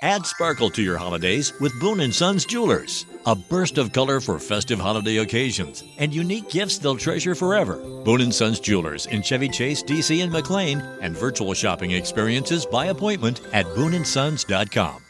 Add 0.00 0.26
sparkle 0.26 0.70
to 0.70 0.80
your 0.80 0.96
holidays 0.96 1.52
with 1.60 1.78
Boone 1.80 2.12
& 2.12 2.12
Sons 2.12 2.46
Jewelers. 2.46 3.04
A 3.26 3.34
burst 3.34 3.78
of 3.78 3.90
color 3.90 4.20
for 4.20 4.38
festive 4.38 4.78
holiday 4.78 5.16
occasions 5.16 5.82
and 5.98 6.14
unique 6.14 6.48
gifts 6.48 6.78
they'll 6.78 6.96
treasure 6.96 7.34
forever. 7.34 7.80
Boone 8.04 8.30
& 8.30 8.32
Sons 8.32 8.60
Jewelers 8.60 9.06
in 9.06 9.22
Chevy 9.22 9.48
Chase, 9.48 9.82
DC 9.82 10.22
and 10.22 10.30
McLean 10.30 10.80
and 11.02 11.16
virtual 11.16 11.52
shopping 11.52 11.90
experiences 11.90 12.64
by 12.64 12.86
appointment 12.86 13.40
at 13.52 13.66
booneandsons.com. 13.74 15.02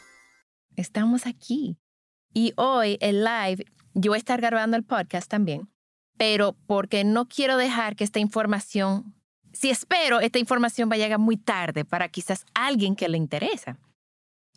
Estamos 0.75 1.27
aquí. 1.27 1.77
Y 2.33 2.53
hoy 2.55 2.97
el 2.99 3.23
live, 3.23 3.65
yo 3.93 4.11
voy 4.11 4.17
a 4.17 4.19
estar 4.19 4.41
grabando 4.41 4.75
el 4.75 4.83
podcast 4.83 5.29
también, 5.29 5.69
pero 6.17 6.55
porque 6.65 7.03
no 7.03 7.27
quiero 7.27 7.57
dejar 7.57 7.95
que 7.95 8.03
esta 8.03 8.19
información, 8.19 9.13
si 9.53 9.69
espero, 9.69 10.19
esta 10.19 10.39
información 10.39 10.89
va 10.89 10.95
a 10.95 10.97
llegar 10.97 11.19
muy 11.19 11.37
tarde 11.37 11.85
para 11.85 12.09
quizás 12.09 12.43
alguien 12.55 12.95
que 12.95 13.07
le 13.07 13.17
interesa. 13.17 13.77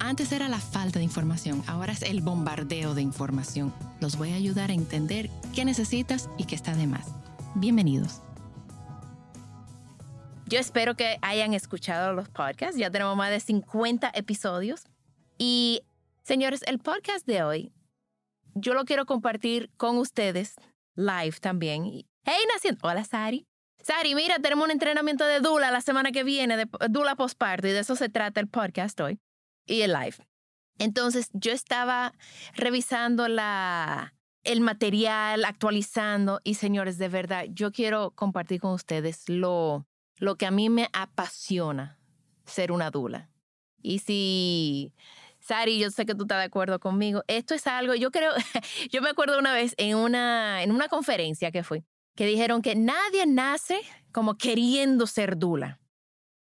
Antes 0.00 0.30
era 0.30 0.48
la 0.48 0.60
falta 0.60 1.00
de 1.00 1.04
información, 1.04 1.62
ahora 1.66 1.92
es 1.92 2.02
el 2.02 2.20
bombardeo 2.20 2.94
de 2.94 3.02
información. 3.02 3.74
Los 4.00 4.16
voy 4.16 4.32
a 4.32 4.36
ayudar 4.36 4.70
a 4.70 4.74
entender 4.74 5.28
qué 5.54 5.64
necesitas 5.64 6.30
y 6.38 6.44
qué 6.44 6.54
está 6.54 6.74
de 6.76 6.86
más. 6.86 7.08
Bienvenidos. 7.56 8.22
Yo 10.46 10.58
espero 10.60 10.94
que 10.94 11.18
hayan 11.20 11.52
escuchado 11.52 12.12
los 12.12 12.28
podcasts. 12.28 12.78
Ya 12.78 12.90
tenemos 12.90 13.16
más 13.16 13.30
de 13.30 13.40
50 13.40 14.12
episodios. 14.14 14.84
Y, 15.36 15.82
señores, 16.22 16.62
el 16.66 16.78
podcast 16.78 17.26
de 17.26 17.42
hoy, 17.42 17.72
yo 18.54 18.74
lo 18.74 18.84
quiero 18.84 19.04
compartir 19.04 19.68
con 19.76 19.98
ustedes 19.98 20.54
live 20.94 21.36
también. 21.40 21.84
Hey, 22.24 22.44
Naciendo. 22.54 22.80
Hola, 22.82 23.04
Sari. 23.04 23.46
Sari, 23.82 24.14
mira, 24.14 24.38
tenemos 24.38 24.64
un 24.64 24.70
entrenamiento 24.70 25.26
de 25.26 25.40
Dula 25.40 25.70
la 25.70 25.80
semana 25.80 26.12
que 26.12 26.22
viene, 26.24 26.56
de 26.56 26.68
Dula 26.88 27.16
postparto, 27.16 27.66
y 27.66 27.72
de 27.72 27.80
eso 27.80 27.96
se 27.96 28.08
trata 28.08 28.40
el 28.40 28.48
podcast 28.48 28.98
hoy 29.00 29.18
y 29.68 29.82
el 29.82 29.92
live. 29.92 30.16
Entonces 30.78 31.30
yo 31.32 31.52
estaba 31.52 32.12
revisando 32.54 33.28
la, 33.28 34.14
el 34.44 34.60
material, 34.60 35.44
actualizando 35.44 36.40
y 36.44 36.54
señores, 36.54 36.98
de 36.98 37.08
verdad, 37.08 37.46
yo 37.50 37.72
quiero 37.72 38.12
compartir 38.12 38.60
con 38.60 38.72
ustedes 38.72 39.28
lo, 39.28 39.86
lo 40.16 40.36
que 40.36 40.46
a 40.46 40.50
mí 40.50 40.70
me 40.70 40.88
apasiona 40.92 41.98
ser 42.46 42.72
una 42.72 42.90
dula. 42.90 43.30
Y 43.82 43.98
si, 44.00 44.94
Sari, 45.40 45.78
yo 45.78 45.90
sé 45.90 46.06
que 46.06 46.14
tú 46.14 46.22
estás 46.24 46.38
de 46.38 46.44
acuerdo 46.44 46.80
conmigo, 46.80 47.22
esto 47.26 47.54
es 47.54 47.66
algo, 47.66 47.94
yo 47.94 48.10
creo, 48.10 48.32
yo 48.90 49.02
me 49.02 49.10
acuerdo 49.10 49.38
una 49.38 49.52
vez 49.52 49.74
en 49.76 49.96
una, 49.96 50.62
en 50.62 50.72
una 50.72 50.88
conferencia 50.88 51.50
que 51.50 51.62
fui, 51.62 51.84
que 52.14 52.26
dijeron 52.26 52.62
que 52.62 52.74
nadie 52.74 53.26
nace 53.26 53.80
como 54.12 54.36
queriendo 54.36 55.06
ser 55.06 55.36
dula. 55.36 55.80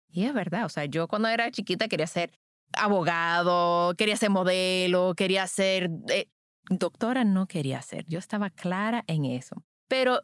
Y 0.10 0.26
es 0.26 0.34
verdad, 0.34 0.66
o 0.66 0.70
sea, 0.70 0.86
yo 0.86 1.08
cuando 1.08 1.28
era 1.28 1.52
chiquita 1.52 1.88
quería 1.88 2.08
ser 2.08 2.32
abogado, 2.74 3.96
quería 3.96 4.18
ser 4.18 4.30
modelo, 4.30 5.14
quería 5.16 5.48
ser... 5.48 5.90
Eh, 6.10 6.28
doctora 6.70 7.24
no 7.24 7.48
quería 7.48 7.82
ser, 7.82 8.06
yo 8.08 8.20
estaba 8.20 8.50
clara 8.50 9.04
en 9.08 9.26
eso. 9.26 9.64
Pero 9.88 10.22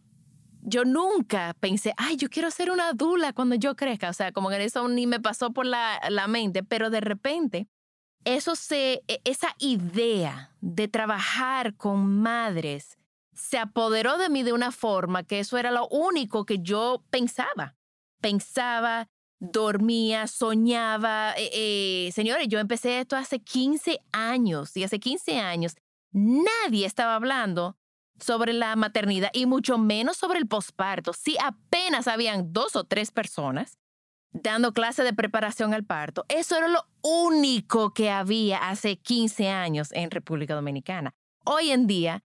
yo 0.61 0.85
nunca 0.85 1.55
pensé, 1.59 1.93
ay, 1.97 2.17
yo 2.17 2.29
quiero 2.29 2.51
ser 2.51 2.71
una 2.71 2.93
dula 2.93 3.33
cuando 3.33 3.55
yo 3.55 3.75
crezca. 3.75 4.09
O 4.09 4.13
sea, 4.13 4.31
como 4.31 4.49
que 4.49 4.63
eso 4.63 4.87
ni 4.87 5.07
me 5.07 5.19
pasó 5.19 5.51
por 5.51 5.65
la, 5.65 5.99
la 6.09 6.27
mente, 6.27 6.63
pero 6.63 6.89
de 6.89 7.01
repente, 7.01 7.67
eso 8.25 8.55
se, 8.55 9.03
e, 9.07 9.21
esa 9.23 9.55
idea 9.59 10.55
de 10.61 10.87
trabajar 10.87 11.75
con 11.75 12.21
madres 12.21 12.97
se 13.33 13.57
apoderó 13.57 14.17
de 14.17 14.29
mí 14.29 14.43
de 14.43 14.53
una 14.53 14.71
forma 14.71 15.23
que 15.23 15.39
eso 15.39 15.57
era 15.57 15.71
lo 15.71 15.87
único 15.87 16.45
que 16.45 16.59
yo 16.59 17.03
pensaba. 17.09 17.75
Pensaba, 18.19 19.09
dormía, 19.41 20.27
soñaba. 20.27 21.33
Eh, 21.35 21.49
eh, 21.51 22.11
señores, 22.13 22.47
yo 22.47 22.59
empecé 22.59 22.99
esto 22.99 23.17
hace 23.17 23.39
15 23.39 23.99
años 24.13 24.77
y 24.77 24.83
hace 24.83 24.99
15 24.99 25.39
años 25.39 25.75
nadie 26.11 26.85
estaba 26.85 27.15
hablando 27.15 27.75
sobre 28.19 28.53
la 28.53 28.75
maternidad 28.75 29.31
y 29.33 29.47
mucho 29.47 29.79
menos 29.79 30.17
sobre 30.17 30.37
el 30.37 30.47
posparto. 30.47 31.11
Si 31.11 31.37
apenas 31.43 32.07
habían 32.07 32.53
dos 32.53 32.75
o 32.75 32.83
tres 32.83 33.09
personas 33.11 33.79
dando 34.31 34.73
clase 34.73 35.03
de 35.03 35.13
preparación 35.13 35.73
al 35.73 35.83
parto, 35.83 36.23
eso 36.29 36.55
era 36.55 36.67
lo 36.67 36.85
único 37.01 37.93
que 37.93 38.11
había 38.11 38.69
hace 38.69 38.97
15 38.97 39.49
años 39.49 39.89
en 39.93 40.11
República 40.11 40.53
Dominicana. 40.53 41.15
Hoy 41.45 41.71
en 41.71 41.87
día 41.87 42.23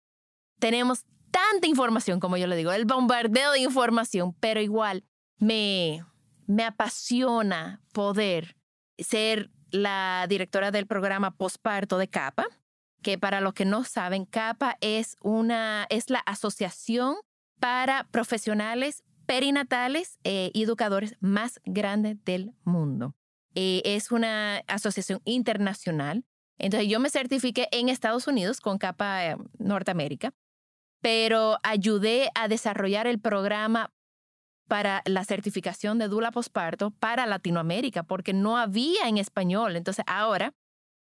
tenemos 0.59 1.07
tanta 1.31 1.67
información, 1.67 2.21
como 2.21 2.37
yo 2.37 2.47
le 2.47 2.57
digo, 2.57 2.73
el 2.73 2.85
bombardeo 2.85 3.53
de 3.53 3.61
información, 3.61 4.35
pero 4.39 4.61
igual 4.61 5.05
me, 5.39 6.05
me 6.47 6.65
apasiona 6.65 7.83
poder 7.93 8.57
ser 8.99 9.51
la 9.71 10.27
directora 10.29 10.71
del 10.71 10.87
programa 10.87 11.33
Posparto 11.33 11.99
de 11.99 12.09
CAPA, 12.09 12.47
que 13.03 13.19
para 13.19 13.41
los 13.41 13.55
que 13.55 13.65
no 13.65 13.85
saben, 13.85 14.25
CAPA 14.25 14.79
es, 14.81 15.17
una, 15.21 15.87
es 15.91 16.11
la 16.11 16.21
asociación 16.21 17.17
para 17.61 18.05
profesionales 18.11 19.03
perinatales 19.27 20.19
eh, 20.25 20.51
y 20.55 20.63
educadores 20.63 21.17
más 21.21 21.61
grande 21.65 22.17
del 22.25 22.55
mundo. 22.65 23.15
Eh, 23.55 23.83
es 23.85 24.13
una 24.13 24.59
asociación 24.69 25.21
internacional. 25.25 26.25
Entonces 26.59 26.89
yo 26.89 27.01
me 27.01 27.11
certifiqué 27.11 27.69
en 27.73 27.89
Estados 27.89 28.27
Unidos 28.27 28.61
con 28.61 28.79
CAPA 28.79 29.27
eh, 29.27 29.37
Norteamérica, 29.59 30.33
pero 31.01 31.59
ayudé 31.63 32.31
a 32.35 32.49
desarrollar 32.49 33.07
el 33.07 33.21
programa 33.21 33.93
para 34.67 35.03
la 35.05 35.25
certificación 35.25 35.99
de 35.99 36.09
Dula 36.09 36.31
Posparto 36.31 36.91
para 36.91 37.27
Latinoamérica, 37.27 38.03
porque 38.03 38.33
no 38.33 38.57
había 38.57 39.09
en 39.09 39.19
español. 39.19 39.77
Entonces 39.77 40.05
ahora 40.09 40.53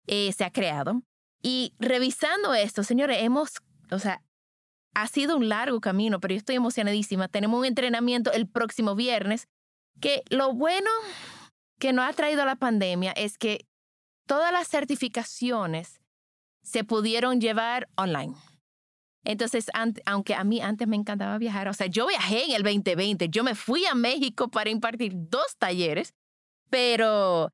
eh, 0.06 0.32
se 0.32 0.44
ha 0.44 0.50
creado. 0.50 1.02
Y 1.42 1.74
revisando 1.78 2.54
esto, 2.54 2.82
señores, 2.82 3.18
hemos, 3.20 3.52
o 3.90 3.98
sea, 3.98 4.22
ha 4.94 5.06
sido 5.08 5.36
un 5.36 5.48
largo 5.48 5.80
camino, 5.80 6.20
pero 6.20 6.32
yo 6.32 6.38
estoy 6.38 6.56
emocionadísima. 6.56 7.28
Tenemos 7.28 7.58
un 7.58 7.66
entrenamiento 7.66 8.32
el 8.32 8.46
próximo 8.46 8.94
viernes, 8.94 9.48
que 10.00 10.22
lo 10.30 10.52
bueno 10.54 10.90
que 11.78 11.92
nos 11.92 12.08
ha 12.08 12.12
traído 12.12 12.44
la 12.44 12.56
pandemia 12.56 13.12
es 13.12 13.36
que 13.36 13.66
todas 14.26 14.52
las 14.52 14.68
certificaciones 14.68 16.00
se 16.62 16.84
pudieron 16.84 17.40
llevar 17.40 17.88
online. 17.96 18.34
Entonces, 19.24 19.66
aunque 20.04 20.34
a 20.34 20.44
mí 20.44 20.60
antes 20.60 20.86
me 20.86 20.96
encantaba 20.96 21.38
viajar, 21.38 21.68
o 21.68 21.74
sea, 21.74 21.86
yo 21.86 22.06
viajé 22.06 22.44
en 22.44 22.52
el 22.52 22.62
2020, 22.62 23.28
yo 23.30 23.42
me 23.42 23.54
fui 23.54 23.86
a 23.86 23.94
México 23.94 24.48
para 24.48 24.70
impartir 24.70 25.12
dos 25.14 25.56
talleres, 25.58 26.14
pero 26.68 27.50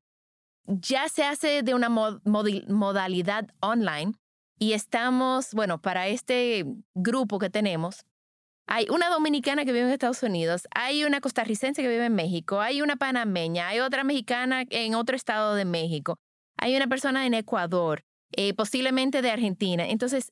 ya 0.65 1.07
se 1.09 1.23
hace 1.23 1.63
de 1.63 1.73
una 1.73 1.89
modalidad 1.89 3.49
online 3.61 4.13
y 4.59 4.73
estamos, 4.73 5.53
bueno, 5.53 5.81
para 5.81 6.07
este 6.07 6.65
grupo 6.93 7.39
que 7.39 7.49
tenemos, 7.49 8.05
hay 8.67 8.87
una 8.89 9.09
dominicana 9.09 9.65
que 9.65 9.73
vive 9.73 9.85
en 9.85 9.91
Estados 9.91 10.23
Unidos, 10.23 10.67
hay 10.75 11.03
una 11.03 11.19
costarricense 11.19 11.81
que 11.81 11.87
vive 11.87 12.05
en 12.05 12.15
México, 12.15 12.61
hay 12.61 12.81
una 12.81 12.95
panameña, 12.95 13.69
hay 13.69 13.79
otra 13.79 14.03
mexicana 14.03 14.63
en 14.69 14.95
otro 14.95 15.15
estado 15.15 15.55
de 15.55 15.65
México, 15.65 16.19
hay 16.57 16.75
una 16.75 16.87
persona 16.87 17.25
en 17.25 17.33
Ecuador, 17.33 18.03
eh, 18.33 18.53
posiblemente 18.53 19.21
de 19.21 19.31
Argentina. 19.31 19.89
Entonces, 19.89 20.31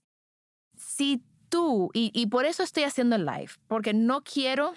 si 0.77 1.21
tú, 1.49 1.89
y, 1.93 2.27
por 2.27 2.45
eso 2.45 2.63
estoy 2.63 2.83
haciendo 2.83 3.15
el 3.15 3.25
live, 3.25 3.51
porque 3.67 3.93
no 3.93 4.21
quiero 4.21 4.73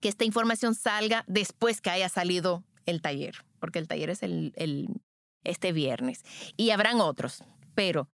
que 0.00 0.08
esta 0.08 0.24
información 0.24 0.74
salga 0.74 1.24
después 1.26 1.80
que 1.80 1.90
haya 1.90 2.08
salido 2.08 2.64
el 2.86 3.02
taller, 3.02 3.44
porque 3.58 3.78
el 3.78 3.88
taller 3.88 4.10
es 4.10 4.22
el, 4.22 5.02
este 5.44 5.72
viernes. 5.72 6.22
Y 6.56 6.70
habrán 6.70 7.00
otros, 7.00 7.44
pero 7.74 8.08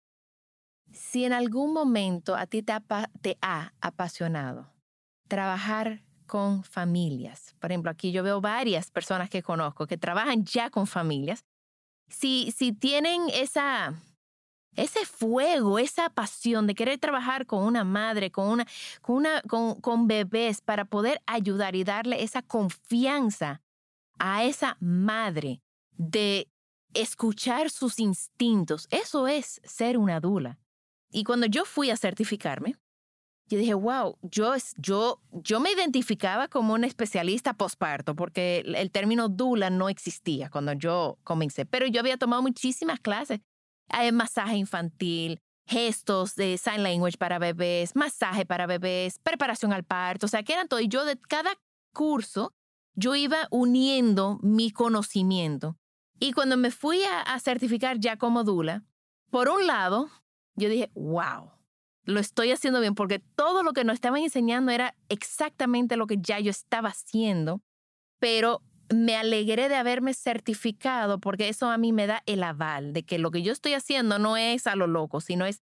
si 0.93 1.25
en 1.25 1.32
algún 1.32 1.72
momento 1.72 2.37
a 2.37 2.46
ti 2.46 2.62
te 2.62 2.75
te 3.20 3.38
ha 3.40 3.72
apasionado 3.81 4.70
trabajar 5.28 6.02
con 6.26 6.64
familias, 6.64 7.55
por 7.58 7.72
ejemplo, 7.72 7.90
aquí 7.90 8.12
yo 8.12 8.22
veo 8.22 8.40
varias 8.40 8.90
personas 8.90 9.31
que 9.31 9.43
conozco 9.43 9.87
que 9.87 9.98
trabajan 9.98 10.44
ya 10.44 10.70
con 10.70 10.87
familias, 10.87 11.44
si, 12.08 12.52
si 12.52 12.72
tienen 12.72 13.22
esa 13.32 13.94
ese 14.76 15.04
fuego, 15.04 15.78
esa 15.78 16.10
pasión 16.10 16.66
de 16.66 16.74
querer 16.74 16.98
trabajar 16.98 17.46
con 17.46 17.64
una 17.64 17.84
madre, 17.84 18.30
con, 18.30 18.48
una, 18.48 18.66
con, 19.00 19.16
una, 19.16 19.42
con, 19.42 19.80
con 19.80 20.06
bebés 20.06 20.60
para 20.60 20.84
poder 20.84 21.20
ayudar 21.26 21.76
y 21.76 21.84
darle 21.84 22.22
esa 22.22 22.42
confianza 22.42 23.62
a 24.19 24.44
esa 24.44 24.76
madre 24.80 25.62
de 25.92 26.48
escuchar 26.94 27.70
sus 27.70 27.98
instintos. 27.98 28.86
Eso 28.90 29.28
es 29.28 29.60
ser 29.64 29.98
una 29.98 30.20
dula. 30.20 30.58
Y 31.10 31.24
cuando 31.24 31.46
yo 31.46 31.64
fui 31.64 31.90
a 31.90 31.96
certificarme, 31.96 32.76
yo 33.48 33.58
dije, 33.58 33.74
wow, 33.74 34.16
yo, 34.22 34.54
yo, 34.78 35.20
yo 35.30 35.60
me 35.60 35.70
identificaba 35.72 36.48
como 36.48 36.72
una 36.72 36.86
especialista 36.86 37.52
posparto 37.52 38.16
porque 38.16 38.62
el, 38.64 38.90
término 38.90 39.28
dula 39.28 39.69
no 39.69 39.90
existía 39.90 40.48
cuando 40.48 40.72
yo 40.72 41.19
comencé, 41.22 41.66
pero 41.66 41.86
yo 41.86 42.00
había 42.00 42.16
tomado 42.16 42.40
muchísimas 42.40 42.98
clases. 43.00 43.40
Hay 43.88 44.11
masaje 44.12 44.56
infantil, 44.56 45.40
gestos 45.67 46.34
de 46.34 46.58
sign 46.58 46.82
language 46.82 47.19
para 47.19 47.38
bebés, 47.38 47.94
masaje 47.94 48.46
para 48.46 48.67
bebés, 48.67 49.19
preparación 49.19 49.73
al 49.73 49.84
parto, 49.84 50.26
o 50.26 50.29
sea, 50.29 50.43
que 50.43 50.52
eran 50.52 50.69
todo. 50.69 50.81
Y 50.81 50.88
yo 50.88 51.05
de 51.05 51.19
cada 51.19 51.52
curso, 51.93 52.52
yo 52.94 53.14
iba 53.14 53.49
uniendo 53.50 54.38
mi 54.43 54.70
conocimiento. 54.70 55.76
Y 56.19 56.32
cuando 56.32 56.56
me 56.56 56.70
fui 56.70 57.02
a, 57.05 57.23
a 57.23 57.40
certificar 57.40 57.99
ya 57.99 58.17
como 58.17 58.44
dula, 58.44 58.84
por 59.31 59.49
un 59.49 59.67
lado, 59.67 60.11
yo 60.55 60.69
dije, 60.69 60.90
wow, 60.94 61.50
lo 62.05 62.20
estoy 62.20 62.52
haciendo 62.52 62.81
bien, 62.81 62.94
porque 62.94 63.19
todo 63.19 63.62
lo 63.62 63.73
que 63.73 63.84
nos 63.84 63.94
estaban 63.94 64.23
enseñando 64.23 64.73
era 64.73 64.94
exactamente 65.08 65.96
lo 65.96 66.06
que 66.06 66.19
ya 66.19 66.38
yo 66.40 66.50
estaba 66.50 66.90
haciendo, 66.90 67.62
pero 68.19 68.62
me 68.94 69.16
alegré 69.16 69.68
de 69.68 69.76
haberme 69.76 70.14
certificado 70.14 71.18
porque 71.18 71.48
eso 71.48 71.70
a 71.70 71.78
mí 71.78 71.92
me 71.92 72.06
da 72.06 72.22
el 72.26 72.42
aval 72.42 72.92
de 72.92 73.04
que 73.04 73.18
lo 73.18 73.30
que 73.30 73.42
yo 73.42 73.52
estoy 73.52 73.74
haciendo 73.74 74.18
no 74.18 74.36
es 74.36 74.66
a 74.66 74.76
lo 74.76 74.86
loco, 74.86 75.20
sino 75.20 75.46
es, 75.46 75.62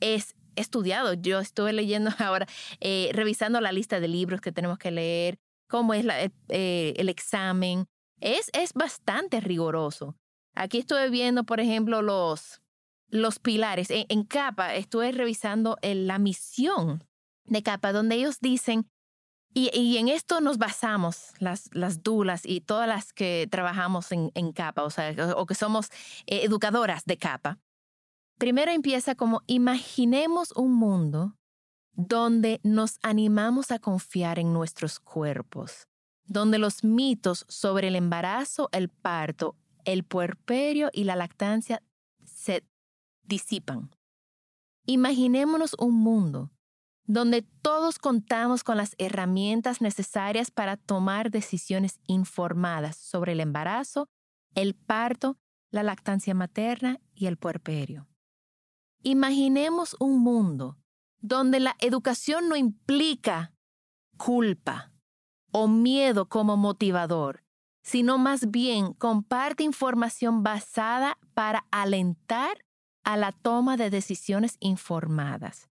es 0.00 0.34
estudiado. 0.56 1.14
Yo 1.14 1.40
estuve 1.40 1.72
leyendo 1.72 2.10
ahora, 2.18 2.46
eh, 2.80 3.10
revisando 3.12 3.60
la 3.60 3.72
lista 3.72 4.00
de 4.00 4.08
libros 4.08 4.40
que 4.40 4.52
tenemos 4.52 4.78
que 4.78 4.90
leer, 4.90 5.38
cómo 5.68 5.94
es 5.94 6.04
la, 6.04 6.30
eh, 6.48 6.94
el 6.96 7.08
examen. 7.08 7.86
Es, 8.20 8.50
es 8.52 8.74
bastante 8.74 9.40
riguroso. 9.40 10.16
Aquí 10.54 10.78
estuve 10.78 11.08
viendo, 11.10 11.44
por 11.44 11.60
ejemplo, 11.60 12.02
los, 12.02 12.60
los 13.08 13.38
pilares. 13.38 13.88
En, 13.90 14.24
CAPA 14.24 14.74
estuve 14.74 15.12
revisando 15.12 15.78
la 15.82 16.18
misión 16.18 17.04
de 17.44 17.62
CAPA, 17.62 17.92
donde 17.92 18.16
ellos 18.16 18.40
dicen, 18.40 18.90
y, 19.52 19.96
en 19.96 20.08
esto 20.08 20.40
nos 20.40 20.58
basamos 20.58 21.32
las, 21.40 21.70
las 21.72 22.02
dulas 22.02 22.42
y 22.44 22.60
todas 22.60 22.86
las 22.86 23.12
que 23.12 23.48
trabajamos 23.50 24.12
en, 24.12 24.30
en 24.34 24.52
CAPA, 24.52 24.84
o, 24.84 24.90
sea, 24.90 25.14
o 25.36 25.46
que 25.46 25.56
somos 25.56 25.88
eh, 26.26 26.44
educadoras 26.44 27.04
de 27.04 27.16
CAPA. 27.16 27.58
Primero 28.38 28.70
empieza 28.70 29.16
como, 29.16 29.42
imaginemos 29.46 30.52
un 30.52 30.72
mundo 30.74 31.36
donde 31.92 32.60
nos 32.62 32.98
animamos 33.02 33.72
a 33.72 33.80
confiar 33.80 34.38
en 34.38 34.52
nuestros 34.52 35.00
cuerpos, 35.00 35.88
donde 36.24 36.58
los 36.58 36.84
mitos 36.84 37.44
sobre 37.48 37.88
el 37.88 37.96
embarazo, 37.96 38.68
el 38.72 38.88
parto, 38.88 39.56
el 39.84 40.04
puerperio 40.04 40.90
y 40.92 41.04
la 41.04 41.16
lactancia 41.16 41.82
se 42.24 42.64
disipan. 43.24 43.90
Imaginémonos 44.86 45.74
un 45.78 45.96
mundo 45.96 46.50
donde 47.12 47.42
todos 47.42 47.98
contamos 47.98 48.62
con 48.62 48.76
las 48.76 48.94
herramientas 48.98 49.80
necesarias 49.80 50.52
para 50.52 50.76
tomar 50.76 51.32
decisiones 51.32 51.98
informadas 52.06 52.94
sobre 52.94 53.32
el 53.32 53.40
embarazo, 53.40 54.06
el 54.54 54.76
parto, 54.76 55.36
la 55.72 55.82
lactancia 55.82 56.34
materna 56.34 57.00
y 57.12 57.26
el 57.26 57.36
puerperio. 57.36 58.06
Imaginemos 59.02 59.96
un 59.98 60.20
mundo 60.20 60.78
donde 61.18 61.58
la 61.58 61.74
educación 61.80 62.48
no 62.48 62.54
implica 62.54 63.54
culpa 64.16 64.92
o 65.50 65.66
miedo 65.66 66.28
como 66.28 66.56
motivador, 66.56 67.42
sino 67.82 68.18
más 68.18 68.52
bien 68.52 68.92
comparte 68.92 69.64
información 69.64 70.44
basada 70.44 71.18
para 71.34 71.66
alentar 71.72 72.64
a 73.02 73.16
la 73.16 73.32
toma 73.32 73.76
de 73.76 73.90
decisiones 73.90 74.58
informadas. 74.60 75.69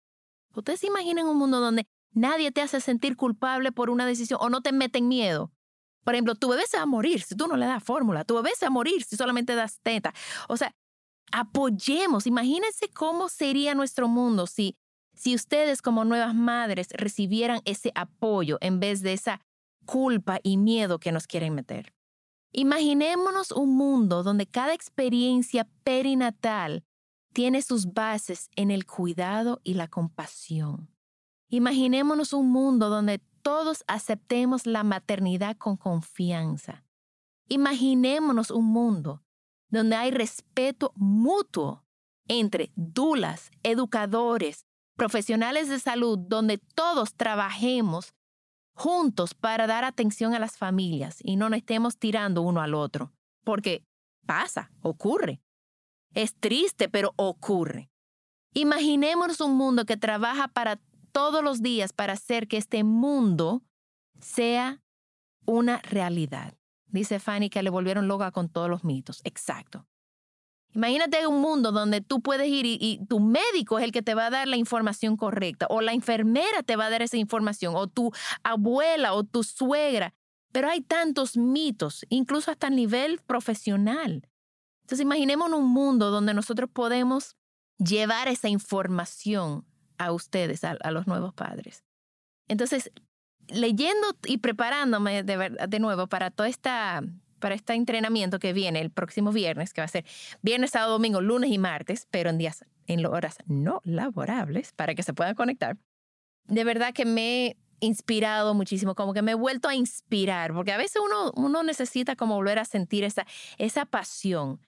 ¿Ustedes 0.53 0.79
se 0.79 0.87
imaginan 0.87 1.27
un 1.27 1.37
mundo 1.37 1.59
donde 1.59 1.85
nadie 2.11 2.51
te 2.51 2.61
hace 2.61 2.79
sentir 2.79 3.15
culpable 3.15 3.71
por 3.71 3.89
una 3.89 4.05
decisión 4.05 4.39
o 4.41 4.49
no 4.49 4.61
te 4.61 4.71
mete 4.71 4.99
en 4.99 5.07
miedo? 5.07 5.51
Por 6.03 6.15
ejemplo, 6.15 6.35
tu 6.35 6.49
bebé 6.49 6.63
se 6.67 6.77
va 6.77 6.83
a 6.83 6.87
morir 6.87 7.21
si 7.21 7.35
tú 7.35 7.47
no 7.47 7.55
le 7.55 7.65
das 7.65 7.83
fórmula, 7.83 8.25
tu 8.25 8.35
bebé 8.35 8.51
se 8.57 8.65
va 8.65 8.67
a 8.67 8.71
morir 8.71 9.03
si 9.03 9.15
solamente 9.15 9.55
das 9.55 9.79
teta. 9.81 10.13
O 10.49 10.57
sea, 10.57 10.75
apoyemos, 11.31 12.27
imagínense 12.27 12.89
cómo 12.89 13.29
sería 13.29 13.73
nuestro 13.73 14.07
mundo 14.07 14.45
si, 14.45 14.75
si 15.15 15.33
ustedes 15.33 15.81
como 15.81 16.05
nuevas 16.05 16.35
madres 16.35 16.89
recibieran 16.91 17.61
ese 17.65 17.91
apoyo 17.95 18.57
en 18.61 18.79
vez 18.79 19.01
de 19.01 19.13
esa 19.13 19.41
culpa 19.85 20.39
y 20.43 20.57
miedo 20.57 20.99
que 20.99 21.11
nos 21.11 21.27
quieren 21.27 21.55
meter. 21.55 21.93
Imaginémonos 22.51 23.51
un 23.51 23.75
mundo 23.75 24.23
donde 24.23 24.45
cada 24.45 24.73
experiencia 24.73 25.67
perinatal 25.83 26.83
tiene 27.33 27.61
sus 27.61 27.93
bases 27.93 28.49
en 28.55 28.71
el 28.71 28.85
cuidado 28.85 29.59
y 29.63 29.73
la 29.73 29.87
compasión. 29.87 30.89
Imaginémonos 31.49 32.33
un 32.33 32.51
mundo 32.51 32.89
donde 32.89 33.19
todos 33.41 33.83
aceptemos 33.87 34.65
la 34.65 34.83
maternidad 34.83 35.57
con 35.57 35.75
confianza. 35.75 36.85
Imaginémonos 37.49 38.51
un 38.51 38.65
mundo 38.65 39.23
donde 39.69 39.95
hay 39.95 40.11
respeto 40.11 40.93
mutuo 40.95 41.83
entre 42.27 42.71
dulas, 42.75 43.51
educadores, 43.63 44.65
profesionales 44.95 45.69
de 45.69 45.79
salud, 45.79 46.17
donde 46.17 46.57
todos 46.57 47.15
trabajemos 47.15 48.13
juntos 48.75 49.33
para 49.33 49.67
dar 49.67 49.83
atención 49.83 50.33
a 50.33 50.39
las 50.39 50.57
familias 50.57 51.17
y 51.21 51.35
no 51.35 51.49
nos 51.49 51.57
estemos 51.57 51.97
tirando 51.97 52.41
uno 52.41 52.61
al 52.61 52.73
otro, 52.73 53.11
porque 53.43 53.83
pasa, 54.25 54.71
ocurre. 54.81 55.42
Es 56.13 56.35
triste, 56.35 56.89
pero 56.89 57.13
ocurre. 57.15 57.89
Imaginémonos 58.53 59.41
un 59.41 59.55
mundo 59.55 59.85
que 59.85 59.97
trabaja 59.97 60.47
para 60.47 60.79
todos 61.11 61.43
los 61.43 61.61
días 61.61 61.93
para 61.93 62.13
hacer 62.13 62.47
que 62.47 62.57
este 62.57 62.83
mundo 62.83 63.63
sea 64.19 64.81
una 65.45 65.79
realidad. 65.79 66.55
Dice 66.87 67.19
Fanny 67.19 67.49
que 67.49 67.63
le 67.63 67.69
volvieron 67.69 68.07
loca 68.07 68.31
con 68.31 68.49
todos 68.49 68.69
los 68.69 68.83
mitos. 68.83 69.21
Exacto. 69.23 69.87
Imagínate 70.75 71.27
un 71.27 71.39
mundo 71.39 71.71
donde 71.71 72.01
tú 72.01 72.21
puedes 72.21 72.47
ir 72.47 72.65
y, 72.65 72.99
tu 73.07 73.19
médico 73.19 73.77
es 73.77 73.85
el 73.85 73.91
que 73.91 74.01
te 74.01 74.15
va 74.15 74.27
a 74.27 74.29
dar 74.31 74.47
la 74.47 74.57
información 74.57 75.17
correcta, 75.17 75.67
o 75.69 75.81
la 75.81 75.93
enfermera 75.93 76.63
te 76.63 76.75
va 76.75 76.87
a 76.87 76.89
dar 76.89 77.03
esa 77.03 77.17
información, 77.17 77.75
o 77.75 77.87
tu 77.87 78.11
abuela 78.43 79.13
o 79.13 79.23
tu 79.23 79.43
suegra. 79.43 80.15
Pero 80.51 80.69
hay 80.69 80.81
tantos 80.81 81.37
mitos, 81.37 82.05
incluso 82.09 82.49
hasta 82.49 82.67
a 82.67 82.71
nivel 82.71 83.19
profesional. 83.19 84.27
Entonces 84.83 85.01
imaginemos 85.01 85.51
un 85.51 85.67
mundo 85.67 86.11
donde 86.11 86.33
nosotros 86.33 86.69
podemos 86.71 87.35
llevar 87.77 88.27
esa 88.27 88.49
información 88.49 89.65
a 89.97 90.11
ustedes, 90.11 90.63
a, 90.63 90.91
los 90.91 91.07
nuevos 91.07 91.33
padres. 91.33 91.83
Entonces, 92.47 92.91
leyendo 93.47 94.07
y 94.25 94.37
preparándome 94.37 95.23
de, 95.23 95.57
de 95.67 95.79
nuevo 95.79 96.07
para 96.07 96.31
todo 96.31 96.45
esta, 96.45 97.01
para 97.39 97.55
este 97.55 97.73
entrenamiento 97.73 98.39
que 98.39 98.53
viene 98.53 98.81
el 98.81 98.91
próximo 98.91 99.31
viernes, 99.31 99.73
que 99.73 99.81
va 99.81 99.85
a 99.85 99.89
ser 99.89 100.05
viernes, 100.41 100.71
sábado, 100.71 100.93
domingo, 100.93 101.21
lunes 101.21 101.51
y 101.51 101.57
martes, 101.57 102.07
pero 102.11 102.29
en 102.29 102.37
días, 102.37 102.65
en 102.87 103.05
horas 103.05 103.37
no 103.45 103.81
laborables, 103.83 104.73
para 104.73 104.95
que 104.95 105.03
se 105.03 105.13
puedan 105.13 105.35
conectar. 105.35 105.77
De 106.45 106.63
verdad 106.65 106.93
que 106.93 107.05
me 107.05 107.47
he 107.47 107.57
inspirado 107.79 108.53
muchísimo, 108.53 108.95
como 108.95 109.13
que 109.13 109.21
me 109.21 109.31
he 109.31 109.35
vuelto 109.35 109.67
a 109.67 109.75
inspirar, 109.75 110.53
porque 110.53 110.71
a 110.71 110.77
veces 110.77 111.01
uno, 111.03 111.31
uno 111.35 111.63
necesita 111.63 112.15
como 112.15 112.35
volver 112.35 112.59
a 112.59 112.65
sentir 112.65 113.03
esa, 113.03 113.25
esa 113.57 113.85
pasión 113.85 114.59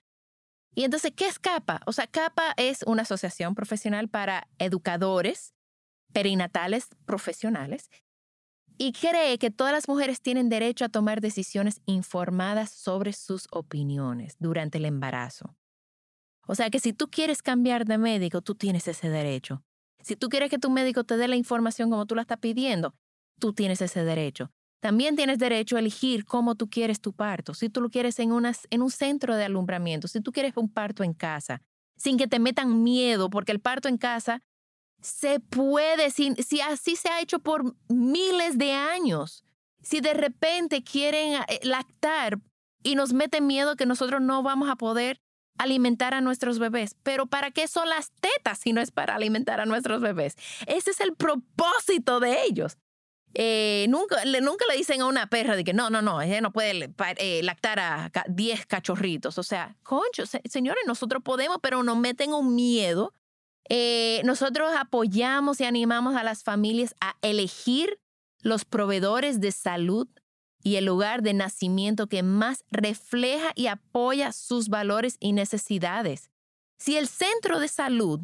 y 0.76 0.84
entonces, 0.84 1.10
¿qué 1.16 1.26
es 1.26 1.38
CAPA? 1.38 1.80
O 1.86 1.92
sea, 1.92 2.06
CAPA 2.06 2.52
es 2.58 2.82
una 2.82 3.02
asociación 3.02 3.54
profesional 3.54 4.10
para 4.10 4.46
educadores 4.58 5.54
perinatales 6.12 6.88
profesionales 7.06 7.90
y 8.76 8.92
cree 8.92 9.38
que 9.38 9.50
todas 9.50 9.72
las 9.72 9.88
mujeres 9.88 10.20
tienen 10.20 10.50
derecho 10.50 10.84
a 10.84 10.90
tomar 10.90 11.22
decisiones 11.22 11.80
informadas 11.86 12.70
sobre 12.70 13.14
sus 13.14 13.48
opiniones 13.50 14.36
durante 14.38 14.76
el 14.76 14.84
embarazo. 14.84 15.56
O 16.46 16.54
sea 16.54 16.68
que 16.68 16.78
si 16.78 16.92
tú 16.92 17.08
quieres 17.08 17.40
cambiar 17.40 17.86
de 17.86 17.96
médico, 17.96 18.42
tú 18.42 18.54
tienes 18.54 18.86
ese 18.86 19.08
derecho. 19.08 19.64
Si 20.02 20.14
tú 20.14 20.28
quieres 20.28 20.50
que 20.50 20.58
tu 20.58 20.68
médico 20.68 21.04
te 21.04 21.16
dé 21.16 21.26
la 21.26 21.36
información 21.36 21.88
como 21.88 22.04
tú 22.04 22.14
la 22.14 22.20
estás 22.20 22.38
pidiendo, 22.38 22.94
tú 23.40 23.54
tienes 23.54 23.80
ese 23.80 24.04
derecho. 24.04 24.52
También 24.86 25.16
tienes 25.16 25.40
derecho 25.40 25.74
a 25.74 25.80
elegir 25.80 26.24
cómo 26.24 26.54
tú 26.54 26.70
quieres 26.70 27.00
tu 27.00 27.12
parto. 27.12 27.54
Si 27.54 27.68
tú 27.68 27.80
lo 27.80 27.90
quieres 27.90 28.20
en, 28.20 28.30
en 28.70 28.82
un 28.82 28.90
centro 28.92 29.34
de 29.34 29.44
alumbramiento, 29.44 30.06
si 30.06 30.20
tú 30.20 30.30
quieres 30.30 30.52
un 30.56 30.72
parto 30.72 31.02
en 31.02 31.12
casa, 31.12 31.60
sin 31.96 32.16
que 32.16 32.28
te 32.28 32.38
metan 32.38 32.84
miedo, 32.84 33.28
porque 33.28 33.50
el 33.50 33.58
parto 33.58 33.88
en 33.88 33.98
casa 33.98 34.44
se 35.00 35.40
puede, 35.40 36.12
si, 36.12 36.36
si 36.36 36.60
así 36.60 36.94
se 36.94 37.08
ha 37.08 37.20
hecho 37.20 37.40
por 37.40 37.74
miles 37.88 38.58
de 38.58 38.74
años. 38.74 39.42
Si 39.82 40.00
de 40.00 40.14
repente 40.14 40.84
quieren 40.84 41.42
eh, 41.48 41.58
lactar 41.64 42.38
y 42.84 42.94
nos 42.94 43.12
meten 43.12 43.44
miedo 43.44 43.74
que 43.74 43.86
nosotros 43.86 44.20
no 44.20 44.44
vamos 44.44 44.70
a 44.70 44.76
poder 44.76 45.20
alimentar 45.58 46.14
a 46.14 46.20
nuestros 46.20 46.60
bebés. 46.60 46.94
Pero 47.02 47.26
¿para 47.26 47.50
qué 47.50 47.66
son 47.66 47.88
las 47.88 48.12
tetas 48.20 48.60
si 48.60 48.72
no 48.72 48.80
es 48.80 48.92
para 48.92 49.16
alimentar 49.16 49.58
a 49.58 49.66
nuestros 49.66 50.00
bebés? 50.00 50.36
Ese 50.68 50.92
es 50.92 51.00
el 51.00 51.16
propósito 51.16 52.20
de 52.20 52.44
ellos. 52.44 52.78
Eh, 53.38 53.84
nunca, 53.90 54.24
le, 54.24 54.40
nunca 54.40 54.64
le 54.70 54.78
dicen 54.78 55.02
a 55.02 55.06
una 55.06 55.26
perra 55.26 55.56
de 55.56 55.62
que 55.62 55.74
no, 55.74 55.90
no, 55.90 56.00
no, 56.00 56.22
ella 56.22 56.40
no 56.40 56.52
puede 56.52 56.90
eh, 57.18 57.42
lactar 57.42 57.78
a 57.78 58.10
10 58.28 58.64
cachorritos. 58.64 59.36
O 59.36 59.42
sea, 59.42 59.76
concho, 59.82 60.24
señores, 60.48 60.84
nosotros 60.86 61.22
podemos, 61.22 61.58
pero 61.60 61.82
nos 61.82 61.98
meten 61.98 62.32
un 62.32 62.54
miedo. 62.54 63.12
Eh, 63.68 64.22
nosotros 64.24 64.72
apoyamos 64.74 65.60
y 65.60 65.64
animamos 65.64 66.16
a 66.16 66.22
las 66.22 66.44
familias 66.44 66.94
a 67.02 67.16
elegir 67.20 68.00
los 68.40 68.64
proveedores 68.64 69.38
de 69.38 69.52
salud 69.52 70.08
y 70.62 70.76
el 70.76 70.86
lugar 70.86 71.20
de 71.20 71.34
nacimiento 71.34 72.06
que 72.06 72.22
más 72.22 72.64
refleja 72.70 73.52
y 73.54 73.66
apoya 73.66 74.32
sus 74.32 74.70
valores 74.70 75.18
y 75.20 75.34
necesidades. 75.34 76.30
Si 76.78 76.96
el 76.96 77.06
centro 77.06 77.60
de 77.60 77.68
salud 77.68 78.20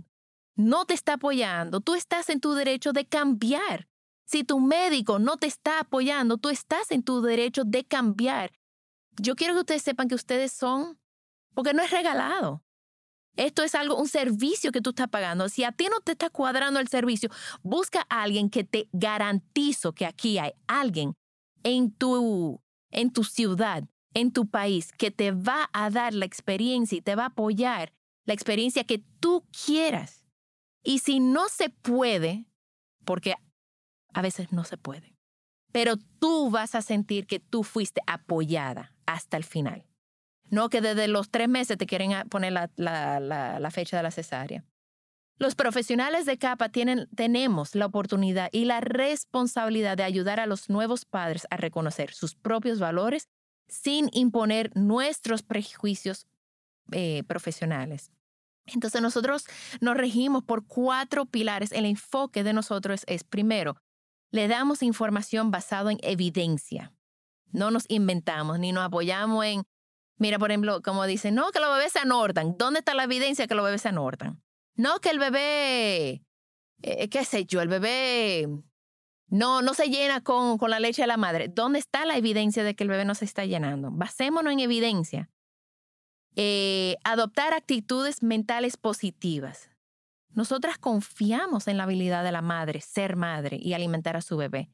no 0.56 0.86
te 0.86 0.94
está 0.94 1.14
apoyando, 1.14 1.82
tú 1.82 1.94
estás 1.96 2.30
en 2.30 2.40
tu 2.40 2.54
derecho 2.54 2.94
de 2.94 3.04
cambiar. 3.04 3.88
Si 4.24 4.44
tu 4.44 4.60
médico 4.60 5.18
no 5.18 5.36
te 5.36 5.46
está 5.46 5.80
apoyando, 5.80 6.38
tú 6.38 6.48
estás 6.48 6.90
en 6.90 7.02
tu 7.02 7.20
derecho 7.20 7.64
de 7.64 7.84
cambiar. 7.84 8.52
Yo 9.20 9.34
quiero 9.36 9.54
que 9.54 9.60
ustedes 9.60 9.82
sepan 9.82 10.08
que 10.08 10.14
ustedes 10.14 10.52
son, 10.52 10.98
porque 11.54 11.74
no 11.74 11.82
es 11.82 11.90
regalado. 11.90 12.62
Esto 13.36 13.62
es 13.62 13.74
algo, 13.74 13.96
un 13.96 14.08
servicio 14.08 14.72
que 14.72 14.82
tú 14.82 14.90
estás 14.90 15.08
pagando. 15.08 15.48
Si 15.48 15.64
a 15.64 15.72
ti 15.72 15.86
no 15.90 16.00
te 16.00 16.12
está 16.12 16.28
cuadrando 16.28 16.80
el 16.80 16.88
servicio, 16.88 17.30
busca 17.62 18.06
a 18.10 18.22
alguien 18.22 18.50
que 18.50 18.64
te 18.64 18.88
garantizo 18.92 19.92
que 19.92 20.06
aquí 20.06 20.38
hay 20.38 20.52
alguien 20.66 21.14
en 21.62 21.92
tu, 21.92 22.60
en 22.90 23.12
tu 23.12 23.24
ciudad, 23.24 23.84
en 24.12 24.32
tu 24.32 24.48
país, 24.48 24.92
que 24.92 25.10
te 25.10 25.32
va 25.32 25.70
a 25.72 25.90
dar 25.90 26.12
la 26.12 26.26
experiencia 26.26 26.98
y 26.98 27.02
te 27.02 27.14
va 27.14 27.24
a 27.24 27.28
apoyar 27.28 27.92
la 28.26 28.34
experiencia 28.34 28.84
que 28.84 29.02
tú 29.20 29.46
quieras. 29.64 30.24
Y 30.82 30.98
si 30.98 31.20
no 31.20 31.48
se 31.48 31.70
puede, 31.70 32.46
porque 33.04 33.34
a 34.12 34.22
veces 34.22 34.52
no 34.52 34.64
se 34.64 34.76
puede, 34.76 35.14
pero 35.72 35.96
tú 36.18 36.50
vas 36.50 36.74
a 36.74 36.82
sentir 36.82 37.26
que 37.26 37.40
tú 37.40 37.64
fuiste 37.64 38.00
apoyada 38.06 38.94
hasta 39.06 39.36
el 39.36 39.44
final. 39.44 39.86
No 40.50 40.68
que 40.68 40.82
desde 40.82 41.08
los 41.08 41.30
tres 41.30 41.48
meses 41.48 41.78
te 41.78 41.86
quieren 41.86 42.28
poner 42.28 42.52
la, 42.52 42.70
la, 42.76 43.70
fecha 43.70 43.96
de 43.96 44.02
la 44.02 44.10
cesárea. 44.10 44.64
Los 45.38 45.54
profesionales 45.54 46.26
de 46.26 46.36
CAPA 46.36 46.68
tienen, 46.68 47.08
tenemos 47.16 47.74
la 47.74 47.86
oportunidad 47.86 48.50
y 48.52 48.66
la 48.66 48.80
responsabilidad 48.80 49.96
de 49.96 50.02
ayudar 50.02 50.40
a 50.40 50.46
los 50.46 50.68
nuevos 50.68 51.06
padres 51.06 51.46
a 51.50 51.56
reconocer 51.56 52.12
sus 52.12 52.34
propios 52.34 52.78
valores 52.78 53.28
sin 53.66 54.10
imponer 54.12 54.70
nuestros 54.76 55.42
prejuicios 55.42 56.26
eh, 56.92 57.22
profesionales. 57.26 58.12
Entonces 58.66 59.00
nosotros 59.00 59.46
nos 59.80 59.96
regimos 59.96 60.44
por 60.44 60.66
cuatro 60.66 61.24
pilares. 61.26 61.72
El 61.72 61.86
enfoque 61.86 62.44
de 62.44 62.52
nosotros 62.52 63.02
es, 63.06 63.24
primero, 63.24 63.76
le 64.32 64.48
damos 64.48 64.82
información 64.82 65.50
basada 65.50 65.92
en 65.92 65.98
evidencia. 66.02 66.92
No 67.52 67.70
nos 67.70 67.84
inventamos 67.88 68.58
ni 68.58 68.72
nos 68.72 68.84
apoyamos 68.84 69.44
en, 69.44 69.62
mira, 70.16 70.38
por 70.38 70.50
ejemplo, 70.50 70.82
como 70.82 71.06
dicen, 71.06 71.34
no, 71.34 71.52
que 71.52 71.60
los 71.60 71.72
bebés 71.72 71.92
se 71.92 72.00
anortan. 72.00 72.56
¿Dónde 72.58 72.80
está 72.80 72.94
la 72.94 73.04
evidencia 73.04 73.46
que 73.46 73.54
los 73.54 73.64
bebés 73.64 73.82
se 73.82 73.90
anortan? 73.90 74.42
No, 74.74 74.98
que 75.00 75.10
el 75.10 75.18
bebé, 75.18 76.24
eh, 76.82 77.08
qué 77.10 77.24
sé 77.24 77.44
yo, 77.44 77.60
el 77.60 77.68
bebé 77.68 78.48
no, 79.28 79.60
no 79.60 79.74
se 79.74 79.88
llena 79.88 80.22
con, 80.22 80.56
con 80.56 80.70
la 80.70 80.80
leche 80.80 81.02
de 81.02 81.08
la 81.08 81.18
madre. 81.18 81.48
¿Dónde 81.48 81.78
está 81.78 82.06
la 82.06 82.16
evidencia 82.16 82.64
de 82.64 82.74
que 82.74 82.84
el 82.84 82.90
bebé 82.90 83.04
no 83.04 83.14
se 83.14 83.26
está 83.26 83.44
llenando? 83.44 83.90
Basémonos 83.92 84.52
en 84.52 84.60
evidencia. 84.60 85.28
Eh, 86.36 86.96
adoptar 87.04 87.52
actitudes 87.52 88.22
mentales 88.22 88.78
positivas. 88.78 89.71
Nosotras 90.34 90.78
confiamos 90.78 91.68
en 91.68 91.76
la 91.76 91.84
habilidad 91.84 92.24
de 92.24 92.32
la 92.32 92.42
madre, 92.42 92.80
ser 92.80 93.16
madre 93.16 93.58
y 93.60 93.74
alimentar 93.74 94.16
a 94.16 94.22
su 94.22 94.36
bebé. 94.36 94.70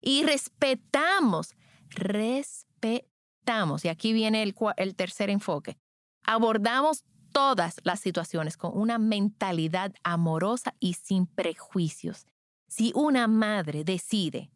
Y 0.00 0.24
respetamos, 0.24 1.54
respetamos, 1.90 3.84
y 3.84 3.88
aquí 3.88 4.12
viene 4.12 4.42
el, 4.42 4.96
tercer 4.96 5.30
enfoque, 5.30 5.78
abordamos 6.24 7.04
todas 7.32 7.80
las 7.84 8.00
situaciones 8.00 8.56
con 8.56 8.76
una 8.76 8.98
mentalidad 8.98 9.94
amorosa 10.02 10.74
y 10.80 10.94
sin 10.94 11.26
prejuicios. 11.26 12.26
Si 12.68 12.92
una 12.94 13.28
madre 13.28 13.84
decide 13.84 14.50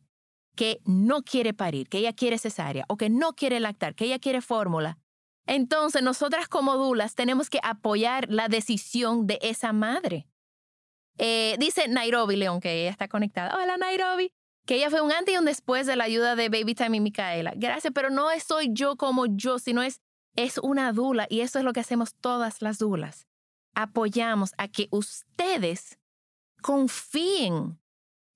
que 0.54 0.80
no 0.84 1.22
quiere 1.22 1.52
parir, 1.52 1.88
que 1.88 1.98
ella 1.98 2.14
quiere 2.14 2.38
cesárea 2.38 2.84
o 2.88 2.96
que 2.96 3.10
no 3.10 3.34
quiere 3.34 3.60
lactar, 3.60 3.94
que 3.94 4.06
ella 4.06 4.18
quiere 4.18 4.40
fórmula, 4.40 4.98
entonces, 5.46 6.02
nosotras 6.02 6.48
como 6.48 6.76
dulas 6.76 7.14
tenemos 7.14 7.48
que 7.48 7.60
apoyar 7.62 8.26
la 8.28 8.48
decisión 8.48 9.26
de 9.26 9.38
esa 9.42 9.72
madre. 9.72 10.26
Eh, 11.18 11.56
dice 11.58 11.88
Nairobi 11.88 12.36
León, 12.36 12.60
que 12.60 12.82
ella 12.82 12.90
está 12.90 13.08
conectada. 13.08 13.56
Hola 13.56 13.76
Nairobi. 13.76 14.30
Que 14.66 14.76
ella 14.76 14.90
fue 14.90 15.00
un 15.00 15.12
antes 15.12 15.32
y 15.32 15.38
un 15.38 15.44
después 15.44 15.86
de 15.86 15.94
la 15.94 16.04
ayuda 16.04 16.34
de 16.34 16.48
Baby 16.48 16.74
Time 16.74 16.96
y 16.96 17.00
Micaela. 17.00 17.52
Gracias, 17.54 17.92
pero 17.94 18.10
no 18.10 18.28
soy 18.40 18.70
yo 18.72 18.96
como 18.96 19.26
yo, 19.26 19.60
sino 19.60 19.80
es, 19.80 20.00
es 20.34 20.58
una 20.58 20.92
dula 20.92 21.26
y 21.30 21.40
eso 21.40 21.60
es 21.60 21.64
lo 21.64 21.72
que 21.72 21.80
hacemos 21.80 22.14
todas 22.14 22.62
las 22.62 22.78
dulas. 22.78 23.28
Apoyamos 23.74 24.54
a 24.58 24.66
que 24.66 24.88
ustedes 24.90 25.98
confíen 26.62 27.78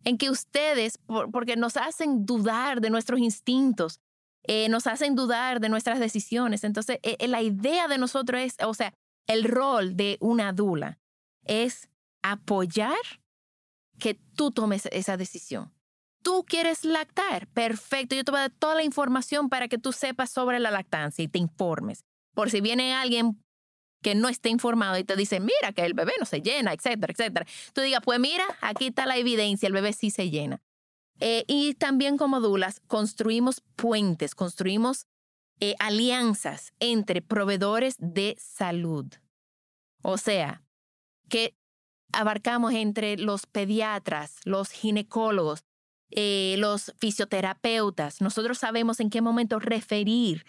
en 0.04 0.18
que 0.18 0.30
ustedes, 0.30 0.99
porque 1.32 1.56
nos 1.56 1.76
hacen 1.76 2.25
dudar 2.25 2.80
de 2.80 2.90
nuestros 2.90 3.20
instintos, 3.20 4.00
eh, 4.44 4.68
nos 4.68 4.87
hacen 4.87 5.14
dudar 5.14 5.60
de 5.60 5.68
nuestras 5.68 5.99
decisiones. 5.99 6.64
Entonces, 6.64 6.99
eh, 7.02 7.16
eh, 7.18 7.28
la 7.28 7.42
idea 7.42 7.88
de 7.88 7.99
nosotros 7.99 8.40
es, 8.40 8.56
o 8.64 8.72
sea, 8.72 8.94
el 9.26 9.44
rol 9.44 9.96
de 9.96 10.16
una 10.20 10.52
dula 10.52 10.99
es 11.44 11.89
apoyar 12.23 12.97
que 13.99 14.15
tú 14.15 14.50
tomes 14.50 14.87
esa 14.93 15.17
decisión. 15.17 15.73
Tú 16.23 16.45
quieres 16.47 16.85
lactar, 16.85 17.47
perfecto. 17.49 18.15
Yo 18.15 18.25
te 18.25 18.31
voy 18.31 18.39
a 18.39 18.49
dar 18.49 18.50
toda 18.50 18.75
la 18.75 18.83
información 18.83 19.49
para 19.49 19.69
que 19.69 19.79
tú 19.79 19.93
sepas 19.93 20.31
sobre 20.31 20.59
la 20.61 20.71
lactancia 20.71 21.23
y 21.23 21.29
te 21.29 21.39
informes. 21.39 22.05
Por 22.35 22.50
si 22.50 22.61
viene 22.61 22.95
alguien 22.95 23.43
que 24.03 24.15
no 24.15 24.29
esté 24.29 24.49
informado 24.49 24.99
y 24.99 25.05
te 25.05 25.17
dice, 25.17 25.41
mira 25.41 25.73
que 25.75 25.85
el 25.85 25.95
bebé 25.95 26.12
no 26.19 26.27
se 26.27 26.41
llena, 26.41 26.73
etcétera, 26.73 27.12
etcétera. 27.12 27.47
Tú 27.73 27.81
digas, 27.81 28.00
pues 28.05 28.19
mira, 28.19 28.45
aquí 28.61 28.89
está 28.89 29.07
la 29.07 29.17
evidencia, 29.17 29.67
el 29.67 29.73
bebé 29.73 29.93
sí 29.93 30.11
se 30.11 30.31
llena. 30.31 30.62
Eh, 31.21 31.45
y 31.47 31.75
también 31.75 32.17
como 32.17 32.41
dulas 32.41 32.81
construimos 32.87 33.62
puentes, 33.77 34.35
construimos 34.35 35.07
eh, 35.61 35.75
alianzas 35.79 36.73
entre 36.81 37.21
proveedores 37.21 37.97
de 37.99 38.37
salud. 38.39 39.07
O 40.03 40.17
sea, 40.17 40.65
que 41.29 41.55
abarcamos 42.12 42.73
entre 42.73 43.17
los 43.17 43.47
pediatras, 43.47 44.37
los 44.45 44.71
ginecólogos, 44.71 45.64
eh, 46.11 46.57
los 46.59 46.93
fisioterapeutas. 46.99 48.21
Nosotros 48.21 48.59
sabemos 48.59 49.00
en 49.00 49.11
qué 49.11 49.21
momento 49.21 49.59
referir. 49.59 50.45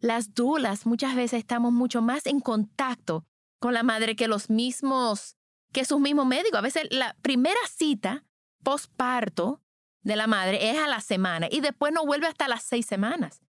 Las 0.00 0.34
dulas 0.34 0.86
muchas 0.86 1.14
veces 1.14 1.40
estamos 1.40 1.72
mucho 1.72 2.02
más 2.02 2.26
en 2.26 2.40
contacto 2.40 3.24
con 3.58 3.74
la 3.74 3.82
madre 3.82 4.16
que 4.16 4.26
los 4.26 4.50
mismos, 4.50 5.36
que 5.72 5.84
sus 5.84 6.00
mismos 6.00 6.26
médicos. 6.26 6.58
A 6.58 6.62
veces 6.62 6.88
la 6.90 7.16
primera 7.22 7.60
cita 7.68 8.24
postparto 8.62 9.60
de 10.02 10.16
la 10.16 10.26
madre 10.26 10.70
es 10.70 10.78
a 10.78 10.88
la 10.88 11.00
semana 11.00 11.46
y 11.50 11.60
después 11.60 11.92
no 11.92 12.04
vuelve 12.04 12.26
hasta 12.26 12.48
las 12.48 12.62
seis 12.62 12.86
semanas. 12.86 13.40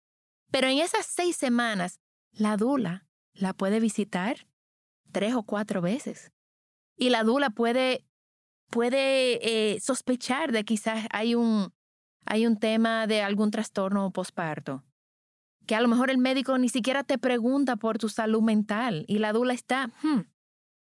Pero 0.50 0.66
en 0.66 0.78
esas 0.78 1.06
seis 1.06 1.36
semanas, 1.36 2.00
la 2.32 2.56
dula 2.56 3.06
la 3.32 3.54
puede 3.54 3.80
visitar 3.80 4.46
tres 5.12 5.34
o 5.34 5.42
cuatro 5.44 5.80
veces. 5.80 6.32
Y 7.02 7.10
la 7.10 7.24
dula 7.24 7.50
puede, 7.50 8.06
puede 8.70 9.40
eh, 9.74 9.80
sospechar 9.80 10.52
de 10.52 10.64
quizás 10.64 11.08
hay 11.10 11.34
un, 11.34 11.72
hay 12.26 12.46
un 12.46 12.60
tema 12.60 13.08
de 13.08 13.22
algún 13.22 13.50
trastorno 13.50 14.12
posparto. 14.12 14.84
Que 15.66 15.74
a 15.74 15.80
lo 15.80 15.88
mejor 15.88 16.10
el 16.10 16.18
médico 16.18 16.56
ni 16.58 16.68
siquiera 16.68 17.02
te 17.02 17.18
pregunta 17.18 17.74
por 17.74 17.98
tu 17.98 18.08
salud 18.08 18.40
mental 18.40 19.04
y 19.08 19.18
la 19.18 19.32
dula 19.32 19.52
está, 19.52 19.88
hmm, 20.04 20.20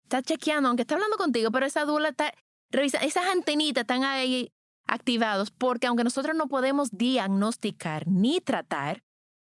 está 0.03 0.21
chequeando, 0.21 0.69
aunque 0.69 0.83
está 0.83 0.95
hablando 0.95 1.17
contigo, 1.17 1.51
pero 1.51 1.65
esa 1.65 1.83
dula 1.83 2.07
está 2.07 2.33
revisa, 2.71 2.99
esas 2.99 3.25
antenitas 3.25 3.81
están 3.81 4.05
ahí 4.05 4.53
activados 4.87 5.51
porque 5.51 5.87
aunque 5.87 6.05
nosotros 6.05 6.33
no 6.33 6.47
podemos 6.47 6.91
diagnosticar 6.91 8.07
ni 8.07 8.39
tratar, 8.39 9.03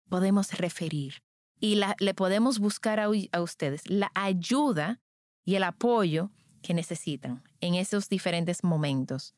podemos 0.09 0.52
referir 0.52 1.25
y 1.59 1.81
le 1.99 2.14
podemos 2.14 2.61
buscar 2.61 3.00
a, 3.00 3.09
ustedes 3.40 3.90
la 3.90 4.12
ayuda 4.14 5.00
y 5.45 5.57
el 5.57 5.64
apoyo 5.64 6.31
que 6.62 6.75
necesitan 6.75 7.42
en 7.61 7.75
esos 7.75 8.09
diferentes 8.09 8.64
momentos. 8.64 9.35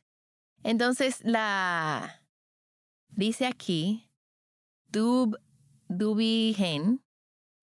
Entonces, 0.63 1.21
la 1.25 2.23
dice 3.09 3.47
aquí, 3.47 4.11
Dub, 4.89 5.39
Dubigen, 5.89 7.03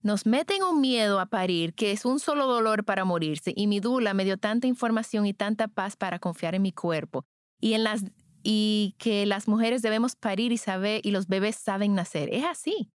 nos 0.01 0.25
meten 0.25 0.63
un 0.63 0.81
miedo 0.81 1.19
a 1.19 1.27
parir 1.27 1.73
que 1.73 1.91
es 1.91 2.05
un 2.05 2.19
solo 2.19 2.47
dolor 2.47 2.83
para 2.83 3.05
morirse 3.05 3.53
y 3.55 3.67
mi 3.67 3.79
dula 3.79 4.13
me 4.13 4.25
dio 4.25 4.37
tanta 4.37 4.67
información 4.67 5.25
y 5.25 5.33
tanta 5.33 5.67
paz 5.67 5.95
para 5.95 6.19
confiar 6.19 6.55
en 6.55 6.63
mi 6.63 6.71
cuerpo 6.71 7.23
y 7.59 7.73
en 7.73 7.83
las 7.83 8.03
y 8.43 8.95
que 8.97 9.27
las 9.27 9.47
mujeres 9.47 9.83
debemos 9.83 10.15
parir 10.15 10.51
y 10.51 10.57
saber 10.57 11.01
y 11.03 11.11
los 11.11 11.27
bebés 11.27 11.55
saben 11.55 11.93
nacer. 11.93 12.33
Es 12.33 12.43
así. 12.43 12.89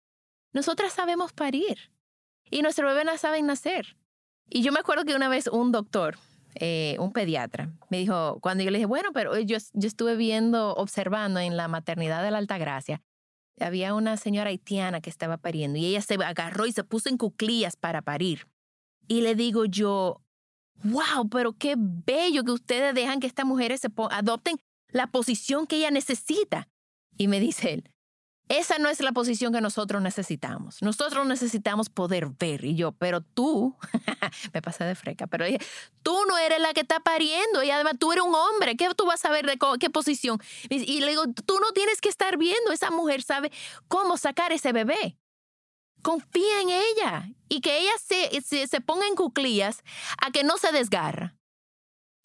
Nosotras 0.54 0.94
sabemos 0.94 1.34
parir 1.34 1.90
y 2.50 2.62
nuestros 2.62 2.90
bebés 2.90 3.04
no 3.04 3.18
saben 3.18 3.46
nacer. 3.46 3.96
Y 4.48 4.62
yo 4.62 4.72
me 4.72 4.80
acuerdo 4.80 5.04
que 5.04 5.14
una 5.14 5.28
vez 5.28 5.46
un 5.48 5.72
doctor, 5.72 6.16
eh, 6.54 6.96
un 7.00 7.12
pediatra. 7.12 7.72
Me 7.90 7.98
dijo, 7.98 8.38
cuando 8.40 8.64
yo 8.64 8.70
le 8.70 8.78
dije, 8.78 8.86
bueno, 8.86 9.10
pero 9.12 9.38
yo, 9.38 9.58
yo 9.72 9.86
estuve 9.86 10.16
viendo, 10.16 10.74
observando 10.74 11.40
en 11.40 11.56
la 11.56 11.68
maternidad 11.68 12.22
de 12.22 12.30
la 12.30 12.38
Altagracia, 12.38 13.02
había 13.60 13.94
una 13.94 14.16
señora 14.16 14.50
haitiana 14.50 15.00
que 15.00 15.10
estaba 15.10 15.36
pariendo 15.36 15.78
y 15.78 15.86
ella 15.86 16.00
se 16.00 16.14
agarró 16.14 16.66
y 16.66 16.72
se 16.72 16.84
puso 16.84 17.08
en 17.08 17.16
cuclillas 17.16 17.76
para 17.76 18.02
parir. 18.02 18.46
Y 19.06 19.20
le 19.20 19.34
digo 19.34 19.64
yo, 19.64 20.22
wow, 20.82 21.28
pero 21.30 21.52
qué 21.52 21.74
bello 21.78 22.44
que 22.44 22.52
ustedes 22.52 22.94
dejan 22.94 23.20
que 23.20 23.26
estas 23.26 23.46
mujeres 23.46 23.80
se 23.80 23.88
adopten 24.10 24.56
la 24.88 25.08
posición 25.08 25.66
que 25.66 25.76
ella 25.76 25.90
necesita. 25.90 26.68
Y 27.16 27.28
me 27.28 27.38
dice 27.38 27.74
él, 27.74 27.90
esa 28.48 28.78
no 28.78 28.90
es 28.90 29.00
la 29.00 29.12
posición 29.12 29.52
que 29.52 29.60
nosotros 29.60 30.02
necesitamos. 30.02 30.82
Nosotros 30.82 31.26
necesitamos 31.26 31.88
poder 31.88 32.26
ver. 32.38 32.64
Y 32.64 32.74
yo, 32.74 32.92
pero 32.92 33.22
tú, 33.22 33.74
me 34.52 34.60
pasé 34.60 34.84
de 34.84 34.94
freca, 34.94 35.26
pero 35.26 35.46
dije, 35.46 35.58
tú 36.02 36.14
no 36.28 36.36
eres 36.36 36.60
la 36.60 36.74
que 36.74 36.80
está 36.80 37.00
pariendo. 37.00 37.62
Y 37.62 37.70
además 37.70 37.94
tú 37.98 38.12
eres 38.12 38.24
un 38.24 38.34
hombre. 38.34 38.76
¿Qué 38.76 38.88
tú 38.94 39.06
vas 39.06 39.24
a 39.24 39.30
ver 39.30 39.46
de 39.46 39.58
qué 39.80 39.88
posición? 39.88 40.40
Y 40.68 41.00
le 41.00 41.10
digo, 41.10 41.24
tú 41.46 41.58
no 41.58 41.72
tienes 41.72 42.00
que 42.02 42.10
estar 42.10 42.36
viendo. 42.36 42.70
Esa 42.70 42.90
mujer 42.90 43.22
sabe 43.22 43.50
cómo 43.88 44.18
sacar 44.18 44.52
ese 44.52 44.72
bebé. 44.72 45.16
Confía 46.02 46.60
en 46.60 46.68
ella 46.68 47.30
y 47.48 47.62
que 47.62 47.78
ella 47.78 47.92
se, 47.98 48.42
se, 48.42 48.66
se 48.66 48.80
ponga 48.82 49.06
en 49.06 49.14
cuclillas 49.14 49.82
a 50.20 50.30
que 50.30 50.44
no 50.44 50.58
se 50.58 50.70
desgarra. 50.70 51.34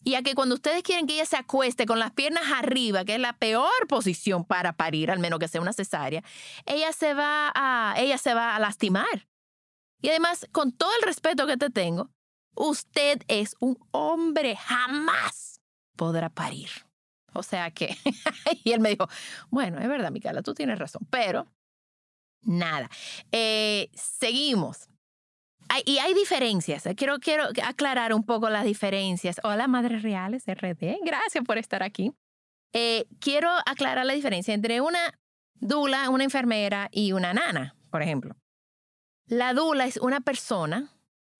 Y 0.02 0.14
a 0.14 0.22
que 0.22 0.34
cuando 0.34 0.54
ustedes 0.54 0.82
quieren 0.82 1.06
que 1.06 1.14
ella 1.14 1.26
se 1.26 1.36
acueste 1.36 1.84
con 1.84 1.98
las 1.98 2.12
piernas 2.12 2.44
arriba, 2.54 3.04
que 3.04 3.14
es 3.16 3.20
la 3.20 3.34
peor 3.34 3.86
posición 3.88 4.44
para 4.44 4.72
parir, 4.72 5.10
al 5.10 5.18
menos 5.18 5.38
que 5.38 5.48
sea 5.48 5.60
una 5.60 5.74
cesárea, 5.74 6.24
ella 6.64 6.92
se 6.92 7.12
va 7.12 7.52
a, 7.54 7.94
ella 7.98 8.16
se 8.16 8.32
va 8.32 8.56
a 8.56 8.60
lastimar. 8.60 9.28
Y 10.00 10.08
además, 10.08 10.46
con 10.52 10.72
todo 10.72 10.90
el 10.98 11.06
respeto 11.06 11.46
que 11.46 11.58
te 11.58 11.68
tengo, 11.68 12.10
usted 12.54 13.22
es 13.28 13.54
un 13.60 13.78
hombre, 13.90 14.56
jamás 14.56 15.60
podrá 15.96 16.30
parir. 16.30 16.70
O 17.34 17.42
sea 17.42 17.70
que, 17.70 17.96
y 18.64 18.72
él 18.72 18.80
me 18.80 18.90
dijo, 18.90 19.06
bueno, 19.50 19.78
es 19.78 19.88
verdad, 19.88 20.10
Micaela, 20.10 20.42
tú 20.42 20.54
tienes 20.54 20.78
razón, 20.78 21.06
pero 21.10 21.46
nada. 22.42 22.90
Eh, 23.32 23.90
seguimos 23.94 24.89
y 25.84 25.98
hay 25.98 26.14
diferencias. 26.14 26.84
Quiero, 26.96 27.18
quiero 27.18 27.44
aclarar 27.64 28.12
un 28.12 28.24
poco 28.24 28.50
las 28.50 28.64
diferencias. 28.64 29.40
Hola, 29.44 29.68
Madres 29.68 30.02
Reales 30.02 30.44
RD. 30.46 30.98
Gracias 31.04 31.44
por 31.44 31.58
estar 31.58 31.82
aquí. 31.82 32.12
Eh, 32.72 33.06
quiero 33.20 33.50
aclarar 33.66 34.06
la 34.06 34.12
diferencia 34.12 34.54
entre 34.54 34.80
una 34.80 34.98
dula, 35.54 36.08
una 36.10 36.24
enfermera 36.24 36.88
y 36.92 37.12
una 37.12 37.34
nana, 37.34 37.76
por 37.90 38.02
ejemplo. 38.02 38.36
La 39.26 39.54
dula 39.54 39.86
es 39.86 39.96
una 39.96 40.20
persona, 40.20 40.90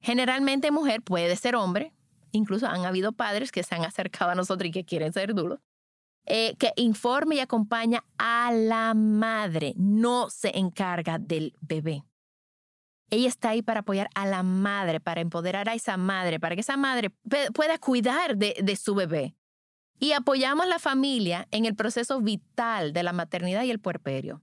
generalmente 0.01 0.71
mujer, 0.71 1.03
puede 1.03 1.35
ser 1.37 1.57
hombre. 1.57 1.93
Incluso 2.33 2.69
han 2.69 2.85
habido 2.85 3.13
padres 3.13 3.51
que 3.51 3.63
se 3.63 3.75
han 3.75 3.85
acercado 3.85 4.31
a 4.31 4.35
nosotros 4.37 4.69
y 4.69 4.73
que 4.73 4.85
quieren 4.85 5.13
ser 5.13 5.35
dulos. 5.35 5.61
Eh, 6.27 6.55
que 6.59 6.73
informe 6.77 7.37
y 7.37 7.41
acompaña 7.41 8.05
a 8.19 8.53
la 8.53 8.95
madre, 8.95 9.73
no 9.77 10.31
se 10.31 10.57
encarga 10.57 11.19
del 11.19 11.55
bebé. 11.61 12.05
Ella 13.11 13.29
está 13.29 13.51
ahí 13.51 13.63
para 13.63 13.81
apoyar 13.81 14.09
a 14.15 14.27
la 14.27 14.43
madre, 14.43 15.01
para 15.01 15.21
empoderar 15.21 15.69
a 15.69 15.75
esa 15.75 15.97
madre, 15.97 16.39
para 16.39 16.55
que 16.55 16.61
esa 16.61 16.77
madre 16.77 17.11
pueda 17.53 17.79
cuidar 17.79 18.37
de, 18.37 18.77
su 18.77 18.95
bebé. 18.95 19.35
Y 19.99 20.13
apoyamos 20.13 20.65
a 20.65 20.69
la 20.69 20.79
familia 20.79 21.47
en 21.51 21.67
el 21.67 21.75
proceso 21.75 22.21
vital 22.21 22.93
de 22.93 23.03
la 23.03 23.13
maternidad 23.13 23.65
y 23.65 23.71
el 23.71 23.81
puerperio. 23.81 24.43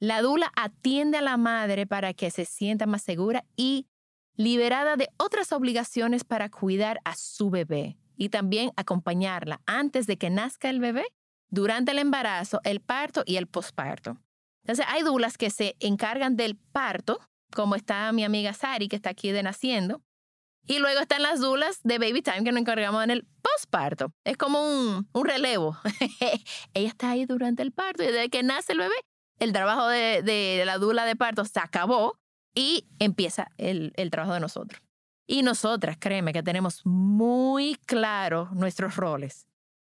La 0.00 0.22
dula 0.22 0.52
atiende 0.56 1.18
a 1.18 1.22
la 1.22 1.36
madre 1.36 1.86
para 1.86 2.14
que 2.14 2.30
se 2.30 2.44
sienta 2.44 2.86
más 2.86 3.02
segura 3.02 3.44
y 3.56 3.88
liberada 4.36 4.96
de 4.96 5.08
otras 5.16 5.52
obligaciones 5.52 6.22
para 6.22 6.48
cuidar 6.48 7.00
a 7.04 7.16
su 7.16 7.50
bebé 7.50 7.98
y 8.16 8.28
también 8.28 8.70
acompañarla 8.76 9.60
antes 9.66 10.06
de 10.06 10.16
que 10.16 10.30
nazca 10.30 10.70
el 10.70 10.78
bebé, 10.78 11.04
durante 11.50 11.92
el 11.92 11.98
embarazo, 11.98 12.60
el 12.64 12.80
parto 12.80 13.22
y 13.26 13.36
el 13.36 13.46
posparto. 13.46 14.18
Entonces, 14.62 14.84
hay 14.88 15.02
dulas 15.02 15.38
que 15.38 15.50
se 15.50 15.76
encargan 15.80 16.36
del 16.36 16.56
parto 16.56 17.20
como 17.54 17.74
está 17.74 18.12
mi 18.12 18.24
amiga 18.24 18.52
Sari, 18.52 18.88
que 18.88 18.96
está 18.96 19.10
aquí 19.10 19.32
de 19.32 19.42
naciendo. 19.42 20.02
Y 20.66 20.80
luego 20.80 21.00
están 21.00 21.22
las 21.22 21.40
dulas 21.40 21.80
de 21.82 21.98
Baby 21.98 22.20
Time 22.20 22.44
que 22.44 22.52
nos 22.52 22.60
encargamos 22.60 23.02
en 23.02 23.10
el 23.10 23.26
postparto. 23.40 24.12
Es 24.24 24.36
como 24.36 24.60
un, 24.60 25.08
relevo. 25.14 25.78
Ella 26.74 26.88
está 26.88 27.10
ahí 27.10 27.24
durante 27.24 27.62
el 27.62 27.72
parto 27.72 28.02
y 28.02 28.06
desde 28.06 28.28
que 28.28 28.42
nace 28.42 28.72
el 28.72 28.78
bebé, 28.78 28.94
el 29.38 29.52
trabajo 29.54 29.88
de, 29.88 30.62
la 30.66 30.76
dula 30.76 31.06
de 31.06 31.16
parto 31.16 31.46
se 31.46 31.58
acabó 31.58 32.18
y 32.54 32.86
empieza 32.98 33.48
el, 33.56 33.92
el 33.96 34.10
trabajo 34.10 34.34
de 34.34 34.40
nosotros. 34.40 34.82
Y 35.26 35.42
nosotras, 35.42 35.96
créeme 35.98 36.34
que 36.34 36.42
tenemos 36.42 36.84
muy 36.84 37.76
claros 37.86 38.52
nuestros 38.52 38.96
roles. 38.96 39.46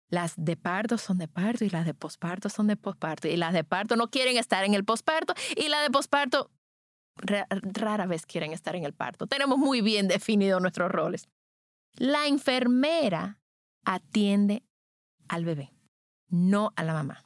Las 0.10 0.34
de 0.38 0.56
parto 0.56 0.98
son 0.98 1.18
de 1.18 1.28
parto 1.28 1.66
y 1.66 1.70
las 1.70 1.86
de 1.86 1.94
posparto 1.94 2.50
son 2.50 2.68
de 2.68 2.76
posparto. 2.76 3.28
Y 3.28 3.38
las 3.38 3.54
de 3.54 3.64
parto 3.64 3.96
no 3.96 4.10
quieren 4.10 4.38
estar 4.38 4.64
en 4.64 4.74
el 4.74 4.86
posparto 4.86 5.34
y 5.56 5.68
las 5.68 5.84
de 5.84 5.90
posparto 5.90 6.52
rara 7.16 8.06
vez 8.06 8.26
quieren 8.26 8.54
estar 8.54 8.76
en 8.76 8.84
el 8.84 8.94
parto. 8.94 9.28
Tenemos 9.28 9.58
muy 9.58 9.82
bien 9.82 10.08
definidos 10.08 10.62
nuestros 10.62 10.92
roles. 10.92 11.28
La 11.98 12.28
enfermera 12.28 13.40
atiende 13.86 14.64
al 15.28 15.46
bebé, 15.46 15.72
no 16.30 16.74
a 16.76 16.84
la 16.84 16.94
mamá. 16.94 17.26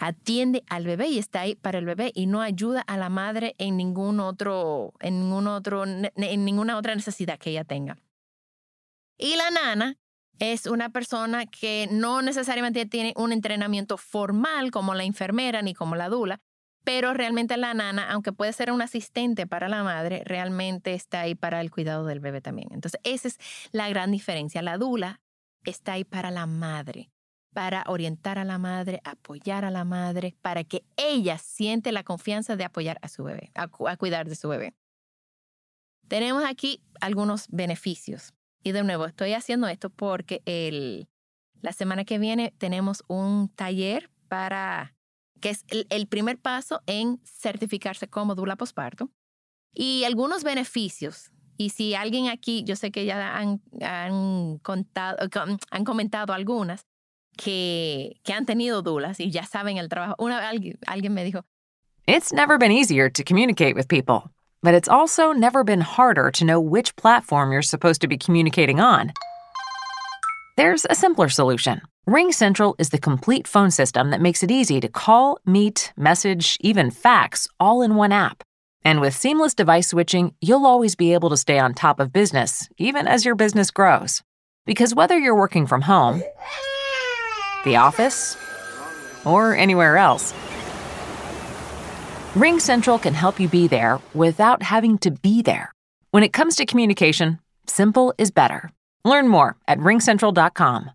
Atiende 0.00 0.62
al 0.68 0.84
bebé 0.84 1.08
y 1.08 1.18
está 1.18 1.40
ahí 1.40 1.56
para 1.56 1.78
el 1.78 1.84
bebé 1.84 2.12
y 2.14 2.26
no 2.26 2.40
ayuda 2.40 2.82
a 2.82 2.96
la 2.96 3.08
madre 3.08 3.56
en 3.58 3.76
ningún 3.76 4.20
otro, 4.20 4.92
en 5.00 5.18
ningún 5.18 5.48
otro, 5.48 5.84
en 5.84 6.44
ninguna 6.44 6.78
otra 6.78 6.94
necesidad 6.94 7.38
que 7.38 7.50
ella 7.50 7.64
tenga. 7.64 7.98
Y 9.16 9.34
la 9.34 9.50
nana 9.50 9.96
es 10.38 10.66
una 10.66 10.90
persona 10.90 11.46
que 11.46 11.88
no 11.90 12.22
necesariamente 12.22 12.86
tiene 12.86 13.12
un 13.16 13.32
entrenamiento 13.32 13.96
formal 13.96 14.70
como 14.70 14.94
la 14.94 15.02
enfermera 15.02 15.62
ni 15.62 15.74
como 15.74 15.96
la 15.96 16.08
dula, 16.08 16.40
pero 16.88 17.12
realmente 17.12 17.58
la 17.58 17.74
nana, 17.74 18.10
aunque 18.10 18.32
puede 18.32 18.54
ser 18.54 18.72
un 18.72 18.80
asistente 18.80 19.46
para 19.46 19.68
la 19.68 19.82
madre, 19.82 20.22
realmente 20.24 20.94
está 20.94 21.20
ahí 21.20 21.34
para 21.34 21.60
el 21.60 21.70
cuidado 21.70 22.06
del 22.06 22.18
bebé 22.18 22.40
también. 22.40 22.68
Entonces, 22.72 22.98
esa 23.04 23.28
es 23.28 23.38
la 23.72 23.90
gran 23.90 24.10
diferencia. 24.10 24.62
La 24.62 24.78
dula 24.78 25.20
está 25.64 25.92
ahí 25.92 26.04
para 26.04 26.30
la 26.30 26.46
madre, 26.46 27.10
para 27.52 27.84
orientar 27.88 28.38
a 28.38 28.44
la 28.46 28.56
madre, 28.56 29.02
apoyar 29.04 29.66
a 29.66 29.70
la 29.70 29.84
madre, 29.84 30.34
para 30.40 30.64
que 30.64 30.82
ella 30.96 31.36
siente 31.36 31.92
la 31.92 32.04
confianza 32.04 32.56
de 32.56 32.64
apoyar 32.64 32.98
a 33.02 33.08
su 33.08 33.22
bebé, 33.22 33.50
a, 33.54 33.68
cuidar 33.68 34.26
de 34.26 34.34
su 34.34 34.48
bebé. 34.48 34.72
Tenemos 36.08 36.42
aquí 36.42 36.82
algunos 37.02 37.48
beneficios. 37.48 38.32
Y 38.62 38.72
de 38.72 38.82
nuevo, 38.82 39.04
estoy 39.04 39.34
haciendo 39.34 39.68
esto 39.68 39.90
porque 39.90 40.40
el, 40.46 41.06
la 41.60 41.74
semana 41.74 42.06
que 42.06 42.18
viene 42.18 42.54
tenemos 42.56 43.04
un 43.08 43.50
taller 43.50 44.10
para 44.28 44.94
que 45.40 45.50
es 45.50 45.64
el, 45.68 46.06
primer 46.06 46.38
paso 46.38 46.82
en 46.86 47.20
certificarse 47.24 48.08
como 48.08 48.34
dula 48.34 48.56
posparto, 48.56 49.10
y 49.72 50.04
algunos 50.04 50.44
beneficios. 50.44 51.30
Y 51.56 51.70
si 51.70 51.94
alguien 51.94 52.28
aquí, 52.28 52.62
yo 52.64 52.76
sé 52.76 52.90
que 52.90 53.04
ya 53.04 53.36
han, 53.36 53.60
han, 53.80 54.58
contado, 54.58 55.18
han 55.70 55.84
comentado 55.84 56.32
algunas 56.32 56.86
que, 57.38 58.20
han 58.34 58.44
tenido 58.44 58.82
dulas 58.82 59.20
y 59.20 59.30
ya 59.30 59.44
saben 59.44 59.78
el 59.78 59.88
trabajo. 59.88 60.16
Alguien 60.86 61.14
me 61.14 61.24
dijo, 61.24 61.44
It's 62.06 62.32
never 62.32 62.58
been 62.58 62.72
easier 62.72 63.10
to 63.10 63.22
communicate 63.22 63.74
with 63.74 63.88
people, 63.88 64.30
but 64.62 64.74
it's 64.74 64.88
also 64.88 65.32
never 65.32 65.64
been 65.64 65.80
harder 65.80 66.30
to 66.32 66.44
know 66.44 66.60
which 66.60 66.96
platform 66.96 67.52
you're 67.52 67.62
supposed 67.62 68.00
to 68.00 68.08
be 68.08 68.16
communicating 68.16 68.80
on. 68.80 69.12
There's 70.56 70.86
a 70.88 70.94
simpler 70.94 71.28
solution. 71.28 71.80
Ring 72.08 72.32
Central 72.32 72.74
is 72.78 72.88
the 72.88 72.96
complete 72.96 73.46
phone 73.46 73.70
system 73.70 74.12
that 74.12 74.22
makes 74.22 74.42
it 74.42 74.50
easy 74.50 74.80
to 74.80 74.88
call, 74.88 75.38
meet, 75.44 75.92
message, 75.94 76.56
even 76.62 76.90
fax 76.90 77.46
all 77.60 77.82
in 77.82 77.96
one 77.96 78.12
app. 78.12 78.42
And 78.82 79.02
with 79.02 79.14
seamless 79.14 79.54
device 79.54 79.88
switching, 79.88 80.32
you'll 80.40 80.64
always 80.64 80.94
be 80.94 81.12
able 81.12 81.28
to 81.28 81.36
stay 81.36 81.58
on 81.58 81.74
top 81.74 82.00
of 82.00 82.10
business, 82.10 82.66
even 82.78 83.06
as 83.06 83.26
your 83.26 83.34
business 83.34 83.70
grows. 83.70 84.22
Because 84.64 84.94
whether 84.94 85.18
you're 85.18 85.34
working 85.36 85.66
from 85.66 85.82
home, 85.82 86.22
the 87.66 87.76
office, 87.76 88.38
or 89.26 89.54
anywhere 89.54 89.98
else, 89.98 90.32
Ring 92.34 92.58
Central 92.58 92.98
can 92.98 93.12
help 93.12 93.38
you 93.38 93.48
be 93.48 93.68
there 93.68 94.00
without 94.14 94.62
having 94.62 94.96
to 95.00 95.10
be 95.10 95.42
there. 95.42 95.72
When 96.12 96.22
it 96.22 96.32
comes 96.32 96.56
to 96.56 96.64
communication, 96.64 97.38
simple 97.66 98.14
is 98.16 98.30
better. 98.30 98.72
Learn 99.04 99.28
more 99.28 99.58
at 99.68 99.76
ringcentral.com. 99.76 100.92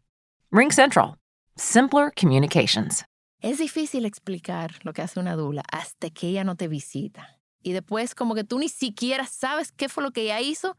Ring 0.56 0.72
Central. 0.72 1.16
Simpler 1.56 2.12
communications. 2.14 3.04
Es 3.42 3.58
difícil 3.58 4.06
explicar 4.06 4.74
lo 4.84 4.94
que 4.94 5.02
hace 5.02 5.20
una 5.20 5.36
dula 5.36 5.64
hasta 5.72 6.12
que 6.12 6.28
ella 6.28 6.44
no 6.44 6.56
te 6.56 6.68
visita. 6.68 7.40
Y 7.64 7.72
después 7.72 8.14
como 8.14 8.36
que 8.36 8.44
tú 8.44 8.60
ni 8.60 8.70
siquiera 8.70 9.26
sabes 9.26 9.72
qué 9.72 9.90
fue 9.90 10.04
lo 10.04 10.12
que 10.12 10.22
ella 10.22 10.42
hizo, 10.42 10.78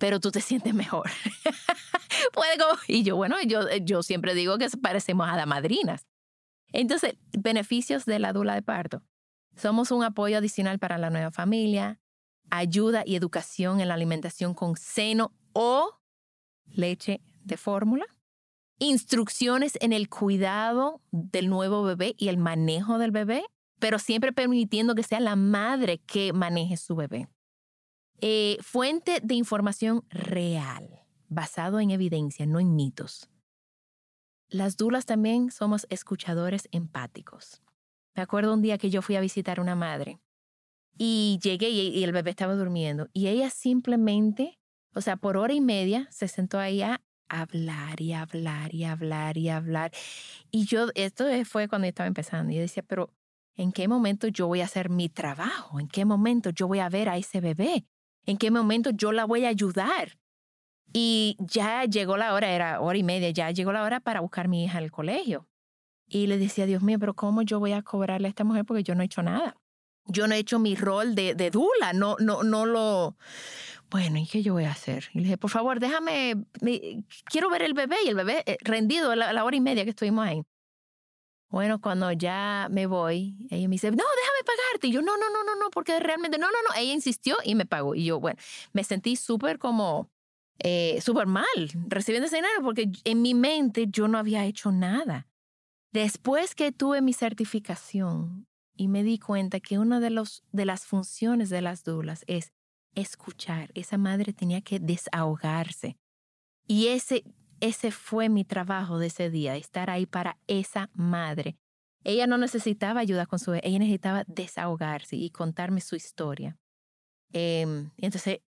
pero 0.00 0.18
tú 0.18 0.32
te 0.32 0.40
sientes 0.40 0.74
mejor. 0.74 1.08
Puede 2.32 2.56
y 2.88 3.04
yo, 3.04 3.14
bueno, 3.14 3.36
yo, 3.46 3.60
yo 3.82 4.02
siempre 4.02 4.34
digo 4.34 4.58
que 4.58 4.68
parecemos 4.82 5.28
a 5.28 5.46
madrinas. 5.46 6.04
Entonces, 6.72 7.14
beneficios 7.38 8.04
de 8.04 8.18
la 8.18 8.32
dula 8.32 8.56
de 8.56 8.62
parto. 8.62 9.04
Somos 9.54 9.92
un 9.92 10.02
apoyo 10.02 10.38
adicional 10.38 10.80
para 10.80 10.98
la 10.98 11.10
nueva 11.10 11.30
familia, 11.30 12.00
ayuda 12.50 13.04
y 13.06 13.14
educación 13.14 13.80
en 13.80 13.86
la 13.86 13.94
alimentación 13.94 14.54
con 14.54 14.76
seno 14.76 15.32
o 15.52 16.00
leche 16.64 17.20
de 17.44 17.56
fórmula, 17.56 18.06
instrucciones 18.78 19.78
en 19.80 19.92
el 19.92 20.08
cuidado 20.08 21.00
del 21.10 21.48
nuevo 21.48 21.82
bebé 21.82 22.14
y 22.18 22.28
el 22.28 22.38
manejo 22.38 22.98
del 22.98 23.10
bebé, 23.10 23.44
pero 23.78 23.98
siempre 23.98 24.32
permitiendo 24.32 24.94
que 24.94 25.02
sea 25.02 25.20
la 25.20 25.36
madre 25.36 25.98
que 25.98 26.32
maneje 26.32 26.76
su 26.76 26.96
bebé. 26.96 27.28
Eh, 28.20 28.56
fuente 28.60 29.20
de 29.22 29.34
información 29.34 30.04
real, 30.08 31.02
basado 31.28 31.80
en 31.80 31.90
evidencia, 31.90 32.46
no 32.46 32.60
en 32.60 32.74
mitos. 32.74 33.28
Las 34.48 34.76
dulas 34.76 35.06
también 35.06 35.50
somos 35.50 35.86
escuchadores 35.90 36.68
empáticos. 36.70 37.62
Me 38.14 38.22
acuerdo 38.22 38.54
un 38.54 38.62
día 38.62 38.78
que 38.78 38.90
yo 38.90 39.02
fui 39.02 39.16
a 39.16 39.20
visitar 39.20 39.58
a 39.58 39.62
una 39.62 39.74
madre 39.74 40.20
y 40.96 41.38
llegué 41.42 41.68
y, 41.68 42.02
el 42.02 42.12
bebé 42.12 42.30
estaba 42.30 42.54
durmiendo 42.54 43.08
y 43.12 43.26
ella 43.26 43.50
simplemente, 43.50 44.58
o 44.94 45.00
sea, 45.00 45.16
por 45.16 45.36
hora 45.36 45.52
y 45.52 45.60
media 45.60 46.08
se 46.10 46.28
sentó 46.28 46.58
ahí 46.58 46.80
a 46.80 47.02
hablar 47.28 48.00
y 48.00 48.12
hablar 48.12 48.74
y 48.74 48.84
hablar 48.84 49.36
y 49.36 49.48
hablar. 49.48 49.92
Y 50.50 50.66
yo, 50.66 50.88
esto 50.94 51.26
fue 51.44 51.68
cuando 51.68 51.86
estaba 51.86 52.06
empezando, 52.06 52.52
y 52.52 52.56
yo 52.56 52.60
decía, 52.62 52.82
pero 52.82 53.12
¿en 53.54 53.72
qué 53.72 53.88
momento 53.88 54.28
yo 54.28 54.46
voy 54.46 54.60
a 54.60 54.64
hacer 54.64 54.90
mi 54.90 55.08
trabajo? 55.08 55.80
¿En 55.80 55.88
qué 55.88 56.04
momento 56.04 56.50
yo 56.50 56.68
voy 56.68 56.80
a 56.80 56.88
ver 56.88 57.08
a 57.08 57.16
ese 57.16 57.40
bebé? 57.40 57.86
¿En 58.24 58.36
qué 58.36 58.50
momento 58.50 58.90
yo 58.90 59.12
la 59.12 59.24
voy 59.24 59.44
a 59.44 59.48
ayudar? 59.48 60.18
Y 60.92 61.36
ya 61.38 61.84
llegó 61.84 62.16
la 62.16 62.34
hora, 62.34 62.50
era 62.50 62.80
hora 62.80 62.98
y 62.98 63.02
media, 63.02 63.30
ya 63.30 63.50
llegó 63.50 63.72
la 63.72 63.82
hora 63.82 64.00
para 64.00 64.20
buscar 64.20 64.46
a 64.46 64.48
mi 64.48 64.64
hija 64.64 64.78
al 64.78 64.90
colegio. 64.90 65.48
Y 66.08 66.26
le 66.26 66.38
decía, 66.38 66.66
Dios 66.66 66.82
mío, 66.82 66.98
pero 66.98 67.14
¿cómo 67.14 67.42
yo 67.42 67.58
voy 67.58 67.72
a 67.72 67.82
cobrarle 67.82 68.28
a 68.28 68.30
esta 68.30 68.44
mujer 68.44 68.64
porque 68.64 68.82
yo 68.82 68.94
no 68.94 69.02
he 69.02 69.06
hecho 69.06 69.22
nada? 69.22 69.56
Yo 70.06 70.28
no 70.28 70.34
he 70.34 70.38
hecho 70.38 70.58
mi 70.58 70.76
rol 70.76 71.16
de, 71.16 71.34
de 71.34 71.50
dula, 71.50 71.92
no, 71.92 72.16
no, 72.20 72.44
no 72.44 72.64
lo... 72.64 73.16
Bueno, 73.90 74.18
¿y 74.18 74.26
qué 74.26 74.42
yo 74.42 74.54
voy 74.54 74.64
a 74.64 74.72
hacer? 74.72 75.04
Y 75.12 75.18
le 75.18 75.24
dije, 75.24 75.38
por 75.38 75.50
favor, 75.50 75.78
déjame, 75.78 76.44
quiero 77.24 77.50
ver 77.50 77.62
el 77.62 77.72
bebé 77.72 77.96
y 78.04 78.08
el 78.08 78.16
bebé 78.16 78.42
eh, 78.46 78.58
rendido 78.62 79.14
la, 79.14 79.32
la 79.32 79.44
hora 79.44 79.56
y 79.56 79.60
media 79.60 79.84
que 79.84 79.90
estuvimos 79.90 80.26
ahí. 80.26 80.42
Bueno, 81.48 81.80
cuando 81.80 82.10
ya 82.10 82.68
me 82.70 82.86
voy, 82.86 83.36
ella 83.50 83.68
me 83.68 83.74
dice, 83.74 83.90
no, 83.90 83.96
déjame 83.96 84.44
pagarte. 84.44 84.88
Y 84.88 84.92
yo, 84.92 85.00
no, 85.00 85.16
no, 85.16 85.30
no, 85.30 85.44
no, 85.44 85.54
no, 85.54 85.70
porque 85.70 85.98
realmente, 86.00 86.38
no, 86.38 86.48
no, 86.48 86.58
no. 86.68 86.74
Ella 86.76 86.92
insistió 86.92 87.36
y 87.44 87.54
me 87.54 87.66
pagó. 87.66 87.94
Y 87.94 88.06
yo, 88.06 88.18
bueno, 88.18 88.38
me 88.72 88.82
sentí 88.82 89.14
súper 89.14 89.58
como, 89.58 90.10
eh, 90.58 91.00
súper 91.00 91.26
mal 91.26 91.44
recibiendo 91.86 92.26
ese 92.26 92.36
dinero 92.36 92.62
porque 92.62 92.90
en 93.04 93.22
mi 93.22 93.34
mente 93.34 93.86
yo 93.88 94.08
no 94.08 94.18
había 94.18 94.44
hecho 94.44 94.72
nada. 94.72 95.28
Después 95.92 96.54
que 96.54 96.72
tuve 96.72 97.00
mi 97.00 97.12
certificación 97.12 98.46
y 98.76 98.88
me 98.88 99.02
di 99.02 99.18
cuenta 99.18 99.60
que 99.60 99.78
una 99.78 100.00
de, 100.00 100.10
los, 100.10 100.42
de 100.52 100.66
las 100.66 100.84
funciones 100.84 101.48
de 101.48 101.62
las 101.62 101.84
dulas 101.84 102.24
es 102.26 102.52
escuchar. 102.96 103.70
Esa 103.74 103.98
madre 103.98 104.32
tenía 104.32 104.60
que 104.60 104.80
desahogarse. 104.80 105.96
Y 106.66 106.88
ese, 106.88 107.22
ese 107.60 107.92
fue 107.92 108.28
mi 108.28 108.44
trabajo 108.44 108.98
de 108.98 109.06
ese 109.06 109.30
día, 109.30 109.54
estar 109.54 109.88
ahí 109.88 110.06
para 110.06 110.38
esa 110.48 110.90
madre. 110.94 111.56
Ella 112.02 112.26
no 112.26 112.38
necesitaba 112.38 113.00
ayuda 113.00 113.26
con 113.26 113.38
su 113.38 113.54
ella 113.54 113.78
necesitaba 113.78 114.24
desahogarse 114.26 115.16
y 115.16 115.30
contarme 115.30 115.80
su 115.80 115.94
historia. 115.94 116.56
Eh, 117.32 117.88
entonces, 117.98 118.40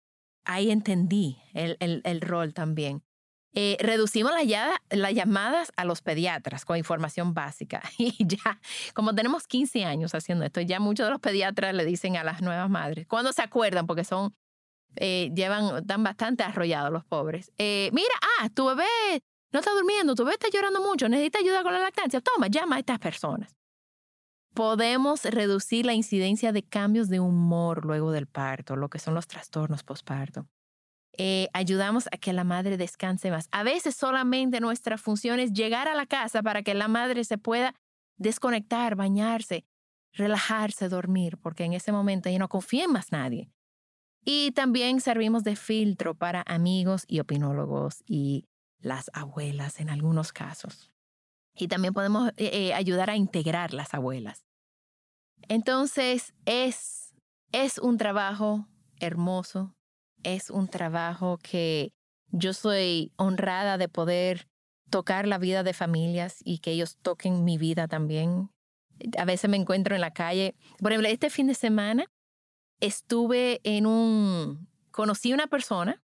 ahí 0.45 0.71
entendí 0.71 1.39
el, 1.55 1.77
el, 1.81 2.01
el 2.05 2.21
rol 2.21 2.55
también. 2.55 3.03
Eh, 3.61 3.77
reducimos 3.81 4.31
las 4.91 5.15
llamadas 5.15 5.73
a 5.75 5.85
los 5.85 6.01
pediatras 6.01 6.65
con 6.65 6.77
información 6.77 7.35
básica. 7.35 7.83
Y 7.99 8.15
ya, 8.25 8.61
como 8.95 9.17
tenemos 9.17 9.49
15 9.49 9.85
años 9.85 10.15
haciendo 10.15 10.45
esto, 10.45 10.61
ya 10.61 10.79
muchos 10.79 11.07
de 11.07 11.11
los 11.11 11.21
pediatras 11.21 11.75
le 11.75 11.85
dicen 11.85 12.17
a 12.17 12.23
las 12.23 12.41
nuevas 12.41 12.71
madres, 12.71 13.09
cuando 13.09 13.33
se 13.33 13.43
acuerdan, 13.43 13.89
porque 13.89 14.05
son, 14.05 14.33
eh, 14.95 15.33
llevan, 15.35 15.79
están 15.79 16.05
bastante 16.05 16.45
arrollados 16.45 16.93
los 16.93 17.05
pobres. 17.05 17.51
Eh, 17.59 17.91
mira, 17.93 18.15
ah, 18.39 18.49
tu 18.49 18.65
bebé 18.67 18.85
no 19.51 19.59
está 19.59 19.73
durmiendo, 19.73 20.15
tu 20.15 20.23
bebé 20.23 20.35
está 20.35 20.57
llorando 20.57 20.81
mucho, 20.81 21.09
necesita 21.09 21.41
ayuda 21.41 21.65
con 21.65 21.73
la 21.73 21.81
lactancia. 21.81 22.21
Toma, 22.21 22.47
llama 22.47 22.77
a 22.77 22.79
estas 22.79 23.01
personas. 23.01 23.57
Podemos 24.55 25.25
reducir 25.25 25.85
la 25.85 25.95
incidencia 25.95 26.53
de 26.53 26.63
cambios 26.63 27.09
de 27.09 27.19
humor 27.19 27.85
luego 27.85 28.13
del 28.13 28.29
parto, 28.29 28.77
lo 28.77 28.89
que 28.89 29.01
son 29.01 29.15
los 29.15 29.27
trastornos 29.27 29.83
postparto. 29.83 30.47
Eh, 31.17 31.49
ayudamos 31.53 32.07
a 32.13 32.19
que 32.19 32.33
la 32.33 32.45
madre 32.45 32.77
descanse 32.77 33.31
más. 33.31 33.49
A 33.51 33.63
veces 33.63 33.97
solamente 33.97 34.61
nuestra 34.61 34.99
función 34.99 35.41
es 35.41 35.53
llegar 35.53 35.89
a 35.89 35.95
la 35.95 36.07
casa 36.07 36.43
para 36.43 36.63
que 36.63 36.75
la 36.75 36.89
madre 36.89 37.25
se 37.25 37.39
pueda 37.39 37.75
desconectar, 38.19 38.95
bañarse, 38.95 39.65
relajarse, 40.13 40.89
dormir, 40.89 41.39
porque 41.39 41.65
en 41.65 41.73
ese 41.73 41.93
momento 41.93 42.29
ella 42.29 42.39
no 42.39 42.49
confía 42.49 42.85
en 42.85 42.93
más 42.93 43.13
nadie. 43.13 43.51
Y 44.25 44.53
también 44.53 45.01
servimos 45.01 45.45
de 45.45 45.57
filtro 45.57 46.15
para 46.15 46.43
amigos 46.47 47.05
y 47.09 47.21
opinólogos 47.21 48.03
y 48.07 48.45
las 48.79 49.11
abuelas 49.15 49.81
en 49.81 49.91
algunos 49.91 50.33
casos. 50.33 50.91
Y 51.55 51.69
también 51.69 51.95
podemos 51.95 52.29
eh, 52.37 52.51
eh, 52.53 52.75
ayudar 52.75 53.11
a 53.11 53.17
integrar 53.17 53.73
las 53.73 53.95
abuelas. 53.95 54.45
Entonces, 55.49 56.35
es, 56.45 57.15
es 57.53 57.79
un 57.79 57.97
trabajo 57.97 58.69
hermoso, 59.01 59.75
es 60.23 60.51
un 60.51 60.69
trabajo 60.69 61.39
que 61.43 61.93
yo 62.31 62.53
soy 62.53 63.13
honrada 63.17 63.79
de 63.79 63.89
poder 63.89 64.49
tocar 64.91 65.27
la 65.27 65.39
vida 65.39 65.63
de 65.63 65.73
familias 65.73 66.39
y 66.45 66.59
que 66.59 66.73
ellos 66.73 66.97
toquen 67.03 67.45
mi 67.45 67.59
vida 67.59 67.89
también. 67.89 68.51
A 69.19 69.25
veces 69.25 69.49
me 69.49 69.57
encuentro 69.57 69.95
en 69.95 70.01
la 70.01 70.13
calle. 70.13 70.55
Por 70.81 70.93
ejemplo, 70.93 71.09
este 71.09 71.31
fin 71.31 71.47
de 71.47 71.55
semana 71.55 72.07
estuve 72.81 73.61
en 73.65 73.87
un... 73.87 74.69
Conocí 74.91 75.33
una 75.33 75.47
persona 75.47 76.03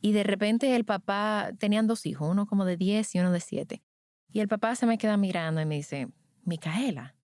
y 0.00 0.12
de 0.12 0.22
repente 0.22 0.76
el 0.76 0.84
papá, 0.84 1.50
tenían 1.58 1.86
dos 1.86 2.06
hijos, 2.06 2.30
uno 2.30 2.46
como 2.46 2.64
de 2.64 2.76
10 2.76 3.14
y 3.14 3.18
uno 3.18 3.32
de 3.32 3.40
7. 3.40 3.82
Y 4.32 4.40
el 4.40 4.48
papá 4.48 4.76
se 4.76 4.86
me 4.86 4.98
queda 4.98 5.16
mirando 5.16 5.60
y 5.60 5.66
me 5.66 5.76
dice, 5.76 6.08
Micaela, 6.44 7.16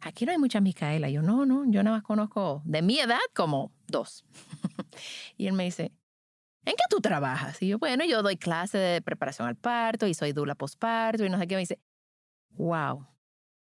aquí 0.00 0.26
no 0.26 0.32
hay 0.32 0.38
mucha 0.38 0.60
Micaela. 0.60 1.08
Yo, 1.08 1.22
no, 1.22 1.46
no, 1.46 1.64
yo 1.70 1.82
nada 1.82 1.96
más 1.96 2.04
conozco 2.04 2.62
de 2.64 2.82
mi 2.82 2.98
edad 2.98 3.20
como 3.34 3.72
dos. 3.86 4.24
y 5.36 5.46
él 5.46 5.52
me 5.52 5.64
dice, 5.64 5.92
¿en 6.64 6.74
qué 6.74 6.84
tú 6.88 7.00
trabajas? 7.00 7.60
Y 7.62 7.68
yo, 7.68 7.78
bueno, 7.78 8.04
yo 8.04 8.22
doy 8.22 8.36
clase 8.36 8.78
de 8.78 9.02
preparación 9.02 9.48
al 9.48 9.56
parto 9.56 10.06
y 10.06 10.14
soy 10.14 10.32
dula 10.32 10.54
postparto 10.54 11.24
y 11.24 11.30
no 11.30 11.38
sé 11.38 11.46
qué. 11.46 11.54
Me 11.54 11.60
dice, 11.60 11.78
wow, 12.50 13.06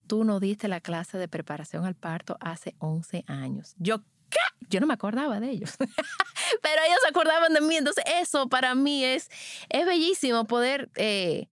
tú 0.07 0.23
no 0.23 0.39
diste 0.39 0.67
la 0.67 0.81
clase 0.81 1.17
de 1.17 1.27
preparación 1.27 1.85
al 1.85 1.95
parto 1.95 2.37
hace 2.39 2.75
11 2.79 3.23
años. 3.27 3.75
Yo, 3.77 3.99
¿qué? 4.29 4.39
Yo 4.69 4.79
no 4.79 4.87
me 4.87 4.93
acordaba 4.93 5.39
de 5.39 5.49
ellos. 5.49 5.75
Pero 5.79 6.81
ellos 6.85 6.99
acordaban 7.09 7.53
de 7.53 7.61
mí. 7.61 7.75
Entonces, 7.75 8.03
eso 8.19 8.47
para 8.47 8.75
mí 8.75 9.03
es, 9.03 9.29
es 9.69 9.85
bellísimo 9.85 10.45
poder 10.45 10.89
eh, 10.95 11.47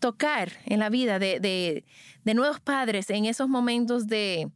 tocar 0.00 0.52
en 0.64 0.78
la 0.78 0.88
vida 0.88 1.18
de, 1.18 1.40
de, 1.40 1.84
de 2.24 2.34
nuevos 2.34 2.60
padres 2.60 3.10
en 3.10 3.24
esos 3.24 3.48
momentos 3.48 4.06
de 4.06 4.50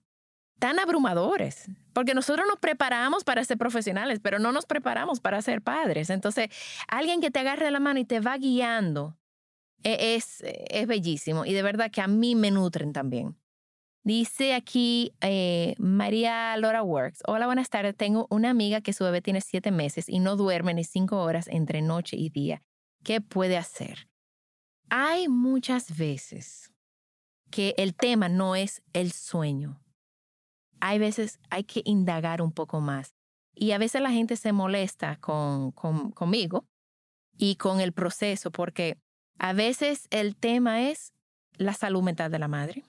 tan 0.59 0.79
abrumadores, 0.79 1.71
porque 1.93 2.15
nosotros 2.15 2.47
nos 2.49 2.59
preparamos 2.59 3.25
para 3.25 3.45
ser 3.45 3.59
profesionales, 3.59 4.21
pero 4.23 4.39
no 4.39 4.53
nos 4.53 4.67
preparamos 4.67 5.21
para 5.21 5.43
ser 5.43 5.63
padres. 5.63 6.11
Entonces, 6.11 6.49
alguien 6.89 7.21
que 7.21 7.31
te 7.31 7.41
agarre 7.41 7.71
la 7.71 7.81
mano 7.81 8.01
y 8.01 8.05
te 8.05 8.21
va 8.21 8.37
guiando 8.39 9.17
e, 9.83 10.17
es, 10.17 10.43
es 10.43 10.87
bellísimo 10.87 11.45
y 11.45 11.53
de 11.53 11.63
verdad 11.63 11.91
que 11.91 12.01
a 12.01 12.07
mí 12.07 12.35
me 12.35 12.51
nutren 12.51 12.93
también. 12.93 13.37
Dice 14.03 14.55
aquí 14.55 15.13
eh, 15.21 15.75
María 15.79 16.57
Laura 16.57 16.83
Works. 16.83 17.23
Hola, 17.27 17.47
buenas 17.47 17.69
tardes. 17.69 17.95
Tengo 17.95 18.27
una 18.31 18.49
amiga 18.51 18.81
que 18.81 18.95
su 18.95 19.05
bebé 19.05 19.21
tiene 19.21 19.43
siete 19.43 19.71
meses 19.71 20.09
y 20.09 20.21
no 20.21 20.37
duerme 20.37 20.73
ni 20.73 20.85
cinco 20.85 21.23
horas 21.23 21.49
entre 21.49 21.83
noche 21.83 22.17
y 22.17 22.31
día. 22.31 22.63
¿Qué 23.05 23.21
puede 23.21 23.59
hacer? 23.59 24.09
Hay 24.89 25.29
muchas 25.29 25.97
veces 25.97 26.73
que 27.51 27.75
el 27.77 27.95
tema 27.95 28.29
no 28.29 28.57
es 28.57 28.83
el 28.95 29.13
sueño. 29.13 29.81
Hay 30.81 30.99
veces 30.99 31.39
hay 31.51 31.65
que 31.65 31.83
indagar 31.85 32.43
un 32.43 32.53
poco 32.53 32.81
más. 32.81 33.15
Y 33.55 33.73
a 33.73 33.79
veces 33.79 34.01
la 34.01 34.11
gente 34.11 34.37
se 34.37 34.53
molesta 34.53 35.17
con, 35.17 35.73
con, 35.73 36.13
conmigo 36.13 36.67
y 37.37 37.57
con 37.57 37.81
el 37.81 37.93
proceso 37.93 38.51
porque 38.51 38.99
a 39.39 39.53
veces 39.53 40.07
el 40.11 40.37
tema 40.37 40.89
es 40.89 41.13
la 41.55 41.75
salud 41.75 42.03
mental 42.03 42.31
de 42.31 42.39
la 42.39 42.49
madre. 42.49 42.85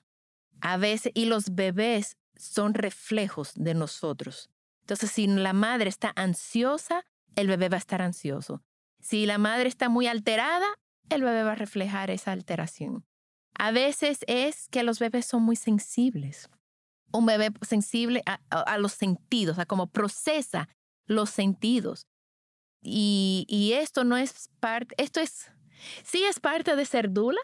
A 0.61 0.77
veces, 0.77 1.11
y 1.15 1.25
los 1.25 1.55
bebés 1.55 2.17
son 2.35 2.73
reflejos 2.73 3.53
de 3.55 3.73
nosotros. 3.73 4.49
Entonces, 4.81 5.11
si 5.11 5.27
la 5.27 5.53
madre 5.53 5.89
está 5.89 6.11
ansiosa, 6.15 7.03
el 7.35 7.47
bebé 7.47 7.69
va 7.69 7.77
a 7.77 7.79
estar 7.79 8.01
ansioso. 8.01 8.61
Si 8.99 9.25
la 9.25 9.37
madre 9.37 9.67
está 9.67 9.89
muy 9.89 10.07
alterada, 10.07 10.67
el 11.09 11.23
bebé 11.23 11.43
va 11.43 11.53
a 11.53 11.55
reflejar 11.55 12.11
esa 12.11 12.31
alteración. 12.31 13.05
A 13.53 13.71
veces 13.71 14.19
es 14.27 14.67
que 14.69 14.83
los 14.83 14.99
bebés 14.99 15.25
son 15.25 15.43
muy 15.43 15.55
sensibles. 15.55 16.49
Un 17.11 17.25
bebé 17.25 17.51
sensible 17.61 18.23
a, 18.25 18.77
los 18.77 18.93
sentidos, 18.93 19.59
a 19.59 19.65
cómo 19.65 19.87
procesa 19.87 20.69
los 21.05 21.29
sentidos. 21.29 22.07
Y, 22.81 23.45
y, 23.47 23.73
esto 23.73 24.03
no 24.03 24.17
es 24.17 24.49
parte, 24.59 24.95
esto 24.97 25.19
es, 25.19 25.51
sí 26.03 26.23
es 26.23 26.39
parte 26.39 26.75
de 26.75 26.85
ser 26.85 27.11
dula, 27.11 27.41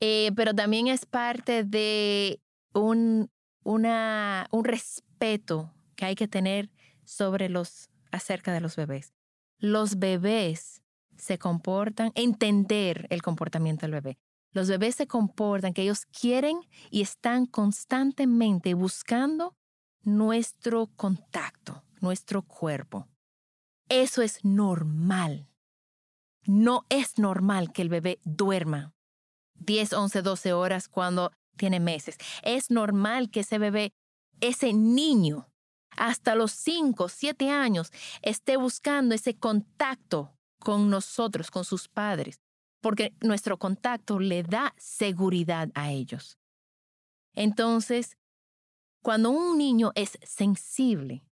eh, 0.00 0.30
pero 0.36 0.54
también 0.54 0.88
es 0.88 1.06
parte 1.06 1.64
de 1.64 2.40
un, 2.74 3.30
una, 3.64 4.46
un 4.50 4.64
respeto 4.64 5.72
que 5.96 6.04
hay 6.04 6.14
que 6.14 6.28
tener 6.28 6.70
sobre 7.04 7.48
los, 7.48 7.88
acerca 8.12 8.52
de 8.52 8.60
los 8.60 8.76
bebés. 8.76 9.14
Los 9.58 9.98
bebés 9.98 10.82
se 11.16 11.38
comportan, 11.38 12.12
entender 12.14 13.06
el 13.10 13.22
comportamiento 13.22 13.86
del 13.86 13.92
bebé. 13.92 14.18
Los 14.58 14.66
bebés 14.66 14.96
se 14.96 15.06
comportan 15.06 15.72
que 15.72 15.82
ellos 15.82 16.04
quieren 16.06 16.58
y 16.90 17.02
están 17.02 17.46
constantemente 17.46 18.74
buscando 18.74 19.54
nuestro 20.02 20.88
contacto, 20.96 21.84
nuestro 22.00 22.42
cuerpo. 22.42 23.06
Eso 23.88 24.20
es 24.20 24.44
normal. 24.44 25.46
No 26.44 26.84
es 26.88 27.20
normal 27.20 27.72
que 27.72 27.82
el 27.82 27.88
bebé 27.88 28.18
duerma 28.24 28.92
10, 29.60 29.92
11, 29.92 30.22
12 30.22 30.52
horas 30.52 30.88
cuando 30.88 31.30
tiene 31.56 31.78
meses. 31.78 32.16
Es 32.42 32.68
normal 32.68 33.30
que 33.30 33.40
ese 33.40 33.58
bebé, 33.58 33.92
ese 34.40 34.72
niño, 34.72 35.46
hasta 35.96 36.34
los 36.34 36.50
5, 36.50 37.08
7 37.08 37.48
años, 37.48 37.92
esté 38.22 38.56
buscando 38.56 39.14
ese 39.14 39.36
contacto 39.36 40.32
con 40.58 40.90
nosotros, 40.90 41.52
con 41.52 41.64
sus 41.64 41.86
padres, 41.86 42.40
porque 42.80 43.14
nuestro 43.20 43.58
contacto 43.58 44.18
le 44.18 44.42
da 44.42 44.74
seguridad 44.76 45.70
a 45.74 45.90
ellos. 45.90 46.38
Entonces, 47.34 48.16
cuando 49.02 49.30
un 49.30 49.58
niño 49.58 49.92
es 49.94 50.18
sensible, 50.22 51.24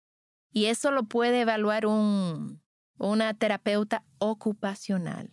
y 0.54 0.66
eso 0.66 0.92
lo 0.92 1.02
puede 1.04 1.40
evaluar 1.40 1.84
un, 1.84 2.62
una 2.98 3.34
terapeuta 3.34 4.04
ocupacional. 4.18 5.32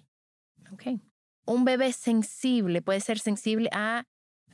Un 1.46 1.66
bebé 1.66 1.94
sensible 1.94 2.82
puede 2.82 3.02
ser 3.02 3.20
sensible 3.20 3.70
a, 3.72 4.06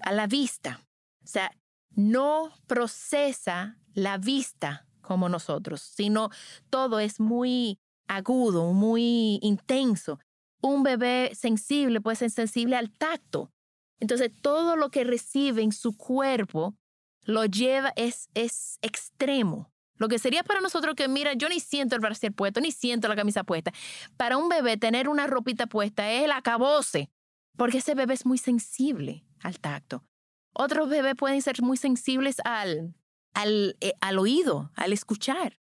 a 0.02 0.12
la 0.12 0.28
vista. 0.28 0.86
O 1.24 1.28
sea, 1.28 1.52
no 1.92 2.52
procesa 2.68 3.78
la 3.94 4.18
vista 4.18 4.88
como 5.02 5.30
nosotros, 5.30 5.82
sino 5.82 6.30
todo 6.70 7.00
es 7.00 7.20
muy 7.20 7.80
agudo, 8.08 8.74
muy 8.74 9.40
intenso. 9.42 10.20
Un 10.62 10.84
bebé 10.84 11.32
sensible 11.36 12.02
puede 12.02 12.18
ser 12.18 12.32
sensible 12.32 12.76
al 12.76 12.92
tacto. 12.92 13.52
Entonces, 14.00 14.32
todo 14.42 14.76
lo 14.76 14.90
que 14.90 15.04
recibe 15.04 15.62
en 15.62 15.72
su 15.72 15.98
cuerpo 15.98 16.76
lo 17.24 17.46
lleva, 17.46 17.94
es, 17.96 18.30
es 18.34 18.80
extremo. 18.82 19.72
Lo 19.96 20.08
que 20.08 20.20
sería 20.20 20.44
para 20.44 20.62
nosotros 20.62 20.96
que, 20.96 21.08
mira, 21.08 21.34
yo 21.34 21.50
ni 21.50 21.60
siento 21.60 21.96
el 21.96 22.02
brasier 22.02 22.32
puesto, 22.32 22.62
ni 22.62 22.72
siento 22.72 23.08
la 23.08 23.16
camisa 23.16 23.44
puesta. 23.44 23.72
Para 24.16 24.38
un 24.38 24.48
bebé 24.48 24.78
tener 24.78 25.10
una 25.10 25.28
ropita 25.28 25.68
puesta 25.68 26.12
es 26.12 26.24
el 26.24 26.32
acabose, 26.32 27.10
porque 27.58 27.80
ese 27.80 27.96
bebé 27.96 28.14
es 28.14 28.26
muy 28.26 28.38
sensible 28.38 29.26
al 29.42 29.60
tacto. 29.60 30.06
Otros 30.54 30.90
bebés 30.90 31.16
pueden 31.16 31.42
ser 31.42 31.62
muy 31.62 31.78
sensibles 31.78 32.38
al, 32.46 32.96
al, 33.34 33.78
eh, 33.82 33.94
al 34.02 34.20
oído, 34.20 34.72
al 34.76 34.94
escuchar. 34.94 35.60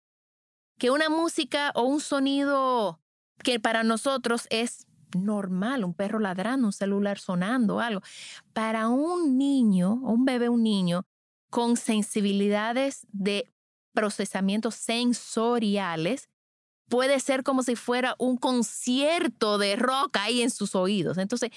Que 0.78 0.90
una 0.90 1.08
música 1.08 1.70
o 1.74 1.84
un 1.84 2.00
sonido 2.00 3.00
que 3.42 3.60
para 3.60 3.82
nosotros 3.82 4.46
es 4.50 4.86
normal, 5.16 5.84
un 5.84 5.94
perro 5.94 6.18
ladrando, 6.18 6.66
un 6.66 6.72
celular 6.72 7.18
sonando, 7.18 7.80
algo. 7.80 8.02
Para 8.52 8.88
un 8.88 9.38
niño, 9.38 9.94
un 9.94 10.24
bebé, 10.24 10.48
un 10.48 10.62
niño, 10.62 11.06
con 11.50 11.76
sensibilidades 11.76 13.06
de 13.12 13.52
procesamientos 13.92 14.74
sensoriales, 14.74 16.28
puede 16.88 17.20
ser 17.20 17.44
como 17.44 17.62
si 17.62 17.76
fuera 17.76 18.16
un 18.18 18.36
concierto 18.36 19.58
de 19.58 19.76
rock 19.76 20.16
ahí 20.18 20.42
en 20.42 20.50
sus 20.50 20.74
oídos. 20.74 21.18
Entonces, 21.18 21.50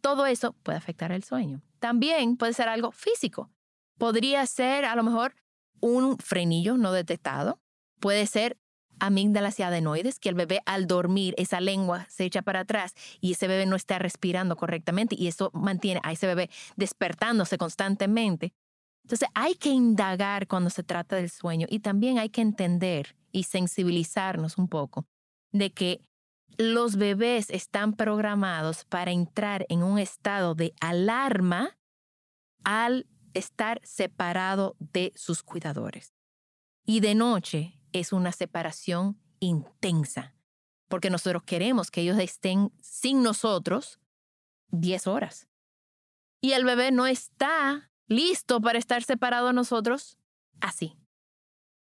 todo 0.00 0.26
eso 0.26 0.52
puede 0.62 0.78
afectar 0.78 1.12
el 1.12 1.24
sueño. 1.24 1.62
También 1.78 2.36
puede 2.36 2.52
ser 2.52 2.68
algo 2.68 2.92
físico. 2.92 3.50
Podría 3.98 4.44
ser 4.46 4.84
a 4.84 4.94
lo 4.94 5.02
mejor 5.02 5.34
un 5.80 6.18
frenillo 6.18 6.76
no 6.76 6.92
detectado. 6.92 7.60
Puede 7.98 8.26
ser 8.26 8.58
amígdalas 9.00 9.58
y 9.58 9.62
adenoides, 9.62 10.18
que 10.18 10.28
el 10.28 10.34
bebé 10.34 10.60
al 10.66 10.86
dormir 10.86 11.34
esa 11.38 11.60
lengua 11.60 12.06
se 12.08 12.24
echa 12.24 12.42
para 12.42 12.60
atrás 12.60 12.94
y 13.20 13.32
ese 13.32 13.48
bebé 13.48 13.66
no 13.66 13.76
está 13.76 13.98
respirando 13.98 14.56
correctamente 14.56 15.16
y 15.18 15.26
eso 15.26 15.50
mantiene 15.54 16.00
a 16.04 16.12
ese 16.12 16.26
bebé 16.26 16.50
despertándose 16.76 17.58
constantemente. 17.58 18.52
Entonces 19.04 19.28
hay 19.34 19.54
que 19.54 19.70
indagar 19.70 20.46
cuando 20.46 20.70
se 20.70 20.82
trata 20.82 21.16
del 21.16 21.30
sueño 21.30 21.66
y 21.68 21.80
también 21.80 22.18
hay 22.18 22.28
que 22.28 22.42
entender 22.42 23.16
y 23.32 23.44
sensibilizarnos 23.44 24.58
un 24.58 24.68
poco 24.68 25.06
de 25.52 25.72
que 25.72 26.00
los 26.58 26.96
bebés 26.96 27.50
están 27.50 27.94
programados 27.94 28.84
para 28.84 29.12
entrar 29.12 29.66
en 29.68 29.82
un 29.82 29.98
estado 29.98 30.54
de 30.54 30.74
alarma 30.80 31.78
al 32.64 33.06
estar 33.34 33.80
separado 33.82 34.76
de 34.78 35.12
sus 35.16 35.42
cuidadores. 35.42 36.12
Y 36.84 37.00
de 37.00 37.14
noche 37.14 37.79
es 37.92 38.12
una 38.12 38.32
separación 38.32 39.18
intensa, 39.40 40.34
porque 40.88 41.10
nosotros 41.10 41.42
queremos 41.44 41.90
que 41.90 42.02
ellos 42.02 42.18
estén 42.18 42.72
sin 42.80 43.22
nosotros 43.22 44.00
10 44.68 45.06
horas. 45.06 45.48
Y 46.40 46.52
el 46.52 46.64
bebé 46.64 46.90
no 46.90 47.06
está 47.06 47.90
listo 48.06 48.60
para 48.60 48.78
estar 48.78 49.02
separado 49.02 49.48
de 49.48 49.52
nosotros 49.52 50.18
así. 50.60 50.96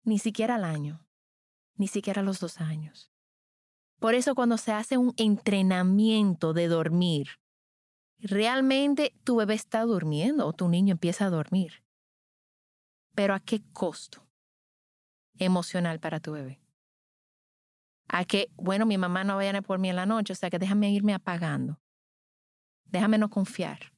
Ni 0.03 0.19
siquiera 0.19 0.57
al 0.57 0.65
año, 0.65 1.07
ni 1.77 1.89
siquiera 1.89 2.23
a 2.23 2.25
los 2.25 2.41
dos 2.41 2.61
años. 2.61 3.13
Por 3.99 4.15
eso 4.15 4.35
cuando 4.35 4.57
se 4.57 4.73
hace 4.73 4.97
un 4.97 5.13
entrenamiento 5.19 6.55
de 6.55 6.69
dormir, 6.69 7.29
realmente 8.19 9.15
tu 9.25 9.37
bebé 9.37 9.55
está 9.55 9.83
durmiendo 9.83 10.47
o 10.47 10.53
tu 10.55 10.69
niño 10.69 10.93
empieza 10.93 11.27
a 11.27 11.31
dormir. 11.31 11.85
Pero 13.15 13.35
¿a 13.35 13.41
qué 13.41 13.63
costo 13.73 14.30
emocional 15.41 15.99
para 15.99 16.21
tu 16.21 16.33
bebé? 16.33 16.61
A 18.09 18.25
que, 18.25 18.51
bueno, 18.57 18.87
mi 18.87 18.99
mamá 18.99 19.25
no 19.25 19.37
vaya 19.37 19.61
por 19.63 19.79
mí 19.79 19.89
en 19.89 19.97
la 19.97 20.07
noche, 20.07 20.33
o 20.33 20.37
sea 20.37 20.51
que 20.51 20.59
déjame 20.59 20.91
irme 20.91 21.15
apagando. 21.15 21.81
Déjame 22.85 23.19
no 23.19 23.31
confiar. 23.31 23.93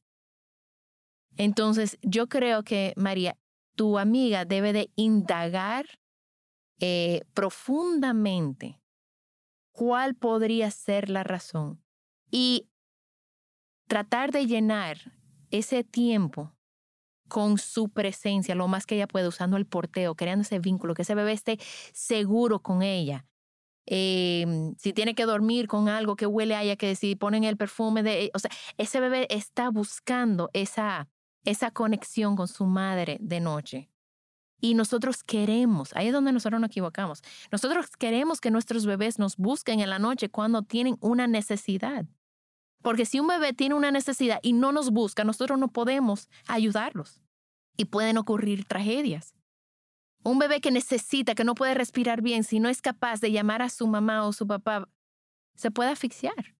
Entonces, 1.37 1.99
yo 2.03 2.29
creo 2.29 2.63
que, 2.63 2.93
María, 2.97 3.37
tu 3.75 3.99
amiga 3.99 4.45
debe 4.45 4.73
de 4.73 4.91
indagar 4.97 5.87
eh, 6.79 7.23
profundamente 7.33 8.81
cuál 9.73 10.15
podría 10.15 10.71
ser 10.71 11.09
la 11.09 11.23
razón 11.23 11.83
y 12.31 12.69
tratar 13.87 14.31
de 14.33 14.47
llenar 14.47 15.13
ese 15.51 15.85
tiempo 15.85 16.55
con 17.33 17.57
su 17.57 17.89
presencia, 17.89 18.55
lo 18.55 18.69
más 18.69 18.85
que 18.85 18.95
ella 18.97 19.09
puede, 19.09 19.27
usando 19.27 19.57
el 19.57 19.65
porteo, 19.65 20.15
creando 20.15 20.43
ese 20.43 20.59
vínculo, 20.59 20.93
que 20.93 21.01
ese 21.01 21.15
bebé 21.15 21.33
esté 21.33 21.59
seguro 21.95 22.61
con 22.61 22.83
ella. 22.83 23.25
Em, 23.87 24.75
si 24.77 24.93
tiene 24.93 25.15
que 25.15 25.25
dormir 25.25 25.67
con 25.67 25.89
algo 25.89 26.15
que 26.15 26.27
huele 26.27 26.55
a 26.55 26.63
ella, 26.63 26.77
que 26.77 26.95
si 26.95 27.17
ponen 27.17 27.45
el 27.45 27.57
perfume 27.57 28.03
de, 28.03 28.31
o 28.35 28.39
sea, 28.39 28.51
ese 28.77 29.01
bebé 29.01 29.29
está 29.31 29.71
buscando 29.71 30.51
esa, 30.53 31.09
esa 31.47 31.71
conexión 31.71 32.37
con 32.37 32.49
su 32.49 32.67
madre 32.67 33.17
de 33.23 33.41
noche. 33.41 33.89
Y 34.61 34.75
nosotros 34.75 35.25
queremos, 35.25 35.97
ahí 35.97 36.09
es 36.09 36.13
donde 36.13 36.33
nosotros 36.33 36.61
nos 36.61 36.69
equivocamos, 36.69 37.23
nosotros 37.51 37.87
queremos 37.99 38.43
que 38.43 38.51
nuestros 38.51 38.85
bebés 38.85 39.19
nos 39.19 39.39
busquen 39.39 39.81
en 39.81 39.89
la 39.89 39.99
noche 39.99 40.29
cuando 40.29 40.65
tienen 40.65 40.99
una 41.01 41.27
necesidad. 41.27 42.05
Porque 42.83 43.07
si 43.07 43.21
un 43.21 43.29
bebé 43.29 43.53
tiene 43.53 43.75
una 43.75 43.91
necesidad 43.91 44.41
y 44.43 44.53
no 44.53 44.73
nos 44.73 44.91
busca, 44.91 45.25
nosotros 45.25 45.59
no 45.59 45.69
podemos 45.69 46.29
ayudarlos. 46.47 47.21
Y 47.77 47.87
pueden 47.87 48.19
ocurrir 48.19 48.65
tragedias. 48.65 49.35
Un 50.25 50.39
bebé 50.39 50.61
que 50.61 50.71
necesita, 50.71 51.35
que 51.35 51.45
no 51.45 51.55
puede 51.55 51.75
respirar 51.75 52.23
bien, 52.23 52.45
si 52.45 52.61
no 52.61 52.69
es 52.69 52.83
capaz 52.83 53.21
de 53.21 53.33
llamar 53.33 53.63
a 53.63 53.71
su 53.71 53.87
mamá 53.87 54.27
o 54.27 54.33
su 54.33 54.47
papá, 54.47 54.89
se 55.55 55.71
puede 55.71 55.91
asfixiar. 55.91 56.55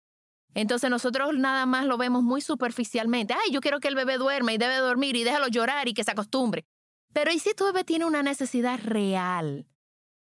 Entonces 0.55 0.91
nosotros 0.91 1.35
nada 1.37 1.67
más 1.67 1.87
lo 1.87 1.97
vemos 1.97 2.23
muy 2.23 2.41
superficialmente. 2.41 3.35
Ay, 3.35 3.53
yo 3.53 3.61
quiero 3.61 3.81
que 3.81 3.89
el 3.89 3.95
bebé 3.95 4.19
duerma 4.19 4.53
y 4.53 4.59
debe 4.59 4.77
dormir 4.77 5.17
y 5.17 5.25
déjalo 5.25 5.49
llorar 5.49 5.89
y 5.89 5.95
que 5.95 6.05
se 6.05 6.11
acostumbre. 6.11 6.65
Pero 7.13 7.31
¿y 7.31 7.39
si 7.39 7.55
tu 7.55 7.65
bebé 7.65 7.85
tiene 7.85 8.05
una 8.05 8.23
necesidad 8.23 8.79
real 8.83 9.67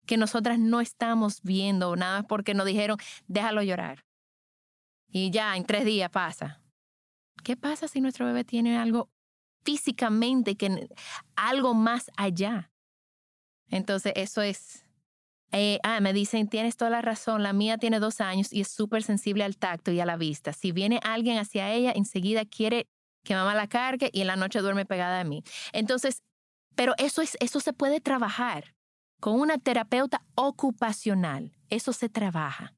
que 0.06 0.16
nosotras 0.16 0.58
no 0.58 0.80
estamos 0.80 1.42
viendo 1.42 1.96
nada 1.96 2.20
más 2.20 2.26
porque 2.26 2.54
nos 2.54 2.66
dijeron 2.66 2.98
déjalo 3.26 3.62
llorar? 3.62 4.04
Y 5.14 5.30
ya 5.30 5.56
en 5.56 5.64
tres 5.64 5.84
días 5.84 6.10
pasa. 6.10 6.60
¿Qué 7.44 7.56
pasa 7.56 7.86
si 7.86 8.00
nuestro 8.00 8.26
bebé 8.26 8.42
tiene 8.42 8.76
algo 8.76 9.12
físicamente, 9.64 10.56
que, 10.56 10.88
algo 11.36 11.72
más 11.72 12.10
allá? 12.16 12.72
Entonces 13.68 14.12
eso 14.16 14.42
es 14.42 14.84
eh, 15.52 15.78
ah, 15.84 16.00
me 16.00 16.12
dicen, 16.12 16.48
tienes 16.48 16.76
toda 16.76 16.90
la 16.90 17.00
razón, 17.00 17.44
la 17.44 17.52
mía 17.52 17.78
tiene 17.78 18.00
dos 18.00 18.20
años 18.20 18.52
y 18.52 18.62
es 18.62 18.68
súper 18.68 19.04
sensible 19.04 19.44
al 19.44 19.56
tacto 19.56 19.92
y 19.92 20.00
a 20.00 20.04
la 20.04 20.16
vista. 20.16 20.52
Si 20.52 20.72
viene 20.72 20.98
alguien 21.04 21.38
hacia 21.38 21.72
ella, 21.72 21.92
enseguida 21.94 22.44
quiere 22.44 22.88
que 23.22 23.36
mamá 23.36 23.54
la 23.54 23.68
cargue 23.68 24.10
y 24.12 24.22
en 24.22 24.26
la 24.26 24.34
noche 24.34 24.58
duerme 24.62 24.84
pegada 24.84 25.20
a 25.20 25.24
mí. 25.24 25.44
Entonces, 25.72 26.24
pero 26.74 26.94
eso, 26.98 27.22
es, 27.22 27.36
eso 27.38 27.60
se 27.60 27.72
puede 27.72 28.00
trabajar 28.00 28.74
con 29.20 29.38
una 29.38 29.58
terapeuta 29.58 30.24
ocupacional. 30.34 31.52
Eso 31.70 31.92
se 31.92 32.08
trabaja 32.08 32.73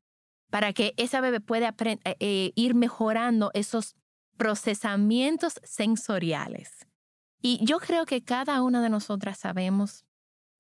para 0.51 0.73
que 0.73 0.95
esa 0.97 1.21
bebé 1.21 1.41
pueda 1.41 1.75
eh, 1.79 1.99
eh, 2.21 2.53
ir 2.55 2.75
mejorando 2.75 3.51
esos 3.55 3.97
procesamientos 4.37 5.61
sensoriales. 5.63 6.87
Y 7.41 7.65
yo 7.65 7.79
creo 7.79 8.07
que 8.07 8.23
cada 8.23 8.63
una 8.63 8.83
de 8.83 8.89
nosotras 8.89 9.39
sabemos, 9.39 10.05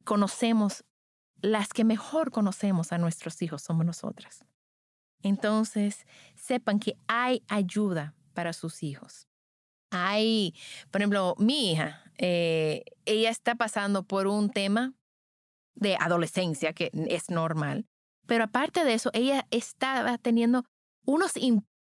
conocemos 0.04 0.84
las 1.40 1.68
que 1.68 1.84
mejor 1.84 2.30
conocemos 2.30 2.92
a 2.92 2.98
nuestros 2.98 3.40
hijos 3.42 3.62
somos 3.62 3.84
nosotras. 3.84 4.44
entonces 5.22 6.06
sepan 6.36 6.78
que 6.78 6.96
hay 7.08 7.42
ayuda 7.48 8.14
para 8.32 8.52
sus 8.52 8.82
hijos. 8.82 9.26
Hay, 9.90 10.54
por 10.90 11.00
ejemplo, 11.00 11.34
mi 11.38 11.72
hija, 11.72 12.04
eh, 12.18 12.84
ella 13.04 13.30
está 13.30 13.54
pasando 13.54 14.04
por 14.04 14.26
un 14.26 14.50
tema 14.50 14.94
de 15.74 15.96
adolescencia 15.96 16.72
que 16.72 16.90
es 17.08 17.30
normal, 17.30 17.86
pero 18.26 18.44
aparte 18.44 18.84
de 18.84 18.94
eso, 18.94 19.10
ella 19.12 19.46
estaba 19.50 20.18
teniendo 20.18 20.64
unos, 21.04 21.32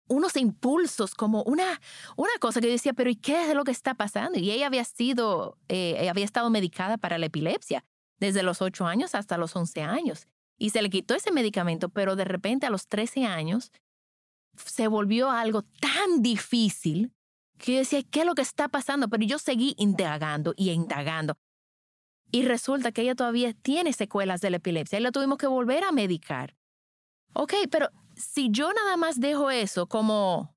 unos 0.08 0.38
impulsos, 0.38 1.15
como 1.15 1.43
una, 1.43 1.82
una 2.15 2.32
cosa 2.39 2.62
que 2.62 2.67
decía, 2.67 2.93
pero 2.93 3.10
¿y 3.10 3.15
qué 3.15 3.49
es 3.49 3.56
lo 3.56 3.63
que 3.63 3.71
está 3.71 3.93
pasando? 3.95 4.38
Y 4.39 4.51
ella 4.51 4.67
había 4.67 4.84
sido, 4.84 5.58
eh, 5.69 6.10
había 6.10 6.25
estado 6.25 6.49
medicada 6.49 6.97
para 6.97 7.17
la 7.17 7.27
epilepsia 7.27 7.86
desde 8.19 8.43
los 8.43 8.62
8 8.62 8.86
años 8.86 9.15
hasta 9.15 9.38
los 9.38 9.56
11 9.56 9.82
años. 9.82 10.27
Y 10.58 10.69
se 10.69 10.82
le 10.82 10.89
quitó 10.89 11.15
ese 11.15 11.32
medicamento, 11.32 11.89
pero 11.89 12.15
de 12.15 12.25
repente 12.25 12.65
a 12.65 12.69
los 12.69 12.88
13 12.88 13.25
años 13.25 13.71
se 14.56 14.88
volvió 14.88 15.32
algo 15.32 15.63
tan 15.63 16.21
difícil 16.21 17.12
que 17.58 17.73
yo 17.73 17.77
decía, 17.79 18.03
¿qué 18.03 18.21
es 18.21 18.25
lo 18.25 18.36
que 18.36 18.41
está 18.41 18.67
pasando? 18.67 19.08
Pero 19.08 19.23
yo 19.23 19.39
seguí 19.39 19.73
indagando 19.77 20.53
y 20.56 20.71
indagando. 20.71 21.38
Y 22.34 22.41
resulta 22.41 22.91
que 22.91 23.04
ella 23.04 23.13
todavía 23.13 23.54
tiene 23.54 23.93
secuelas 23.93 24.41
de 24.41 24.50
la 24.50 24.58
epilepsia 24.58 24.98
y 24.98 25.04
la 25.04 25.12
tuvimos 25.12 25.38
que 25.38 25.46
volver 25.46 25.84
a 25.84 25.91
medicar. 25.91 26.56
Ok, 27.34 27.54
pero 27.69 27.89
si 28.15 28.50
yo 28.50 28.74
nada 28.74 28.98
más 28.98 29.19
dejo 29.19 29.52
eso 29.52 29.88
como, 29.88 30.56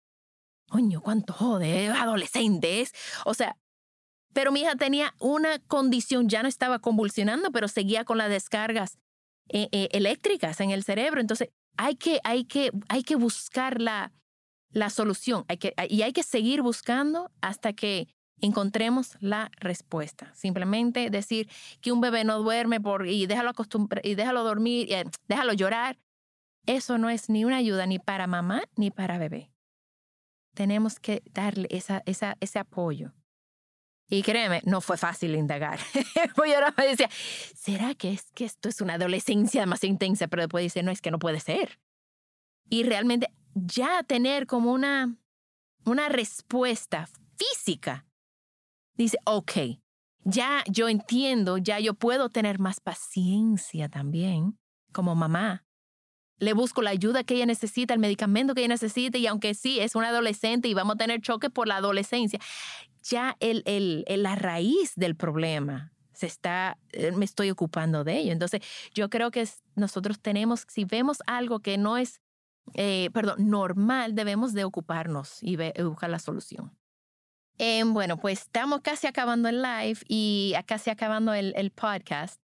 coño, 0.71 1.03
cuánto 1.03 1.35
jode, 1.35 1.89
adolescentes. 1.89 2.93
O 3.27 3.35
sea, 3.35 3.59
pero 4.33 4.53
mi 4.53 4.63
hija 4.63 4.75
tenía 4.77 5.15
una 5.19 5.59
condición, 5.59 6.31
ya 6.31 6.43
no 6.43 6.49
estaba 6.49 6.79
convulsionando, 6.79 7.53
pero 7.53 7.69
seguía 7.69 8.07
con 8.07 8.17
las 8.17 8.31
descargas 8.31 8.99
eh, 9.51 9.69
eh, 9.71 9.89
eléctricas 9.93 10.61
en 10.61 10.71
el 10.71 10.83
cerebro. 10.83 11.21
Entonces, 11.21 11.51
hay 11.77 11.97
que, 11.97 12.21
hay 12.25 12.47
que, 12.47 12.71
hay 12.89 13.03
que 13.03 13.17
buscar 13.17 13.83
la, 13.83 14.15
la 14.71 14.91
solución 14.91 15.45
hay 15.49 15.59
que, 15.59 15.75
y 15.89 16.03
hay 16.03 16.13
que 16.13 16.23
seguir 16.23 16.63
buscando 16.63 17.31
hasta 17.41 17.73
que 17.73 18.09
encontremos 18.41 19.17
la 19.21 19.51
respuesta. 19.57 20.33
Simplemente 20.35 21.11
decir 21.11 21.49
que 21.81 21.93
un 21.93 22.01
bebé 22.01 22.25
no 22.25 22.39
duerme 22.43 22.81
por, 22.81 23.07
y, 23.07 23.27
déjalo 23.27 23.53
y 24.03 24.15
déjalo 24.15 24.45
dormir, 24.45 24.89
y, 24.89 24.95
eh, 24.95 25.05
déjalo 25.29 25.53
llorar, 25.53 25.99
eso 26.67 26.99
no 26.99 27.11
es 27.11 27.31
ni 27.31 27.45
una 27.45 27.57
ayuda 27.57 27.87
ni 27.87 27.99
para 27.99 28.27
mamá 28.27 28.63
ni 28.77 28.91
para 28.91 29.19
bebé. 29.19 29.51
Tenemos 30.55 30.99
que 30.99 31.23
darle 31.33 31.69
esa, 31.71 32.03
esa, 32.07 32.37
ese 32.41 32.59
apoyo. 32.59 33.13
Y 34.09 34.23
créeme, 34.23 34.63
no 34.65 34.81
fue 34.81 34.97
fácil 34.97 35.35
indagar. 35.35 35.81
Yo 36.37 36.55
ahora 36.55 36.73
me 36.77 36.87
decía, 36.87 37.11
¿será 37.55 37.95
que 37.95 38.13
es 38.13 38.31
que 38.33 38.45
esto 38.45 38.69
es 38.69 38.81
una 38.81 38.95
adolescencia 38.95 39.67
más 39.67 39.83
intensa? 39.83 40.29
Pero 40.29 40.43
después 40.43 40.63
dice, 40.63 40.83
no, 40.83 40.93
es 40.93 41.01
que 41.01 41.11
no 41.11 41.19
puede 41.19 41.41
ser. 41.41 41.81
Y 42.69 42.85
realmente 42.85 43.33
ya 43.55 44.03
tener 44.05 44.47
como 44.47 44.73
una, 44.73 45.17
una 45.85 46.09
respuesta 46.09 47.09
física. 47.37 48.05
Dice, 48.97 49.19
ok, 49.25 49.53
ya 50.25 50.65
yo 50.67 50.89
entiendo, 50.89 51.59
ya 51.59 51.79
yo 51.81 51.95
puedo 51.95 52.31
tener 52.31 52.59
más 52.59 52.81
paciencia 52.81 53.89
también 53.89 54.59
como 54.93 55.15
mamá 55.15 55.67
le 56.39 56.53
busco 56.53 56.83
la 56.83 56.91
ayuda 56.91 57.25
que 57.25 57.35
ella 57.35 57.47
necesita, 57.47 57.95
el 57.95 58.01
medicamento 58.01 58.55
que 58.55 58.61
ella 58.61 58.69
necesita, 58.69 59.19
y 59.19 59.27
aunque 59.27 59.55
sí 59.55 59.81
es 59.81 59.95
una 59.95 60.09
adolescente 60.09 60.69
y 60.69 60.75
vamos 60.75 60.95
a 60.95 60.99
tener 60.99 61.21
choque 61.21 61.51
por 61.51 61.67
la 61.67 61.77
adolescencia, 61.77 62.39
ya 63.03 63.37
el, 63.41 63.63
el, 63.67 64.05
la 64.23 64.35
raíz 64.35 64.95
del 64.97 65.17
problema 65.17 65.93
se 66.13 66.27
está, 66.27 66.79
eh, 66.93 67.13
me 67.13 67.25
estoy 67.25 67.51
ocupando 67.51 68.05
de 68.05 68.19
ello. 68.19 68.33
Entonces, 68.33 68.63
yo 68.95 69.11
creo 69.11 69.31
que 69.31 69.47
nosotros 69.75 70.19
tenemos, 70.21 70.65
si 70.69 70.85
vemos 70.85 71.19
algo 71.27 71.61
que 71.61 71.77
no 71.77 71.99
es, 71.99 72.21
eh, 72.75 73.11
perdón, 73.13 73.51
normal, 73.51 74.15
debemos 74.15 74.55
de 74.55 74.65
ocuparnos 74.65 75.43
y, 75.43 75.57
buscar 75.83 76.11
la 76.11 76.19
solución. 76.19 76.73
Em, 77.59 77.95
bueno, 77.95 78.19
pues 78.19 78.43
estamos 78.43 78.83
casi 78.83 79.07
acabando 79.07 79.49
el 79.49 79.63
live 79.63 80.01
y 80.09 80.55
casi 80.67 80.91
acabando 80.91 81.33
el, 81.33 81.71
podcast, 81.71 82.41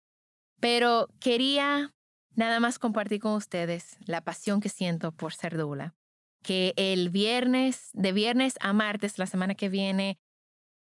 pero 0.59 1.09
quería 1.21 1.93
nada 2.35 2.61
más 2.61 2.79
compartir 2.79 3.21
con 3.21 3.33
ustedes 3.33 3.99
la 4.07 4.23
pasión 4.23 4.61
que 4.61 4.71
siento 4.71 5.13
por 5.13 5.35
ser 5.35 5.59
dula. 5.59 5.95
Que 6.43 6.73
el 6.77 7.11
viernes, 7.11 7.91
de 7.93 8.13
viernes 8.13 8.55
a 8.61 8.73
martes, 8.73 9.19
la 9.19 9.27
semana 9.27 9.55
que 9.55 9.69
viene, 9.69 10.19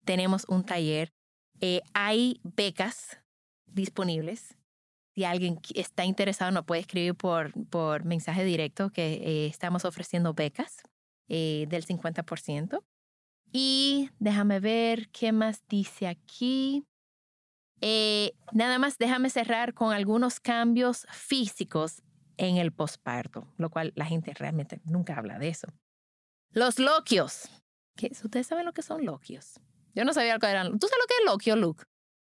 tenemos 0.05 0.45
un 0.49 0.64
taller. 0.64 1.12
Eh, 1.61 1.83
hay 1.92 2.40
becas 2.42 3.18
disponibles. 3.66 4.57
Si 5.14 5.25
alguien 5.25 5.61
está 5.75 6.07
interesado, 6.07 6.51
nos 6.53 6.64
puede 6.64 6.81
escribir 6.81 7.14
por, 7.14 7.53
por 7.68 8.05
mensaje 8.05 8.45
directo 8.45 8.90
que 8.90 9.12
eh, 9.12 9.47
estamos 9.47 9.85
ofreciendo 9.85 10.33
becas 10.33 10.83
eh, 11.29 11.66
del 11.68 11.87
50%. 11.87 12.83
Y 13.53 14.11
déjame 14.19 14.61
ver 14.61 15.11
qué 15.11 15.31
más 15.33 15.62
dice 15.69 16.09
aquí. 16.09 16.87
Eh, 17.83 18.33
nada 18.53 18.79
más 18.79 18.97
déjame 18.97 19.29
cerrar 19.29 19.75
con 19.75 19.93
algunos 19.93 20.41
cambios 20.41 21.07
físicos 21.11 22.03
en 22.38 22.57
el 22.57 22.73
posparto, 22.73 23.53
lo 23.59 23.71
cual 23.71 23.93
la 23.95 24.07
gente 24.07 24.33
realmente 24.35 24.81
nunca 24.85 25.19
habla 25.19 25.38
de 25.38 25.49
eso. 25.49 25.69
Los 26.53 26.79
loquios. 26.79 27.51
¿Qué? 27.97 28.11
¿Ustedes 28.25 28.47
saben 28.47 28.65
lo 28.65 28.73
que 28.73 28.83
son 28.83 29.05
loquios? 29.05 29.61
Yo 29.95 30.05
no 30.05 30.15
sabía 30.15 30.35
lo 30.35 30.41
que 30.41 30.47
eran. 30.47 30.79
¿Tú 30.79 30.87
sabes 30.87 31.03
lo 31.03 31.07
que 31.07 31.15
es 31.21 31.31
loquio, 31.31 31.57
Luke? 31.57 31.85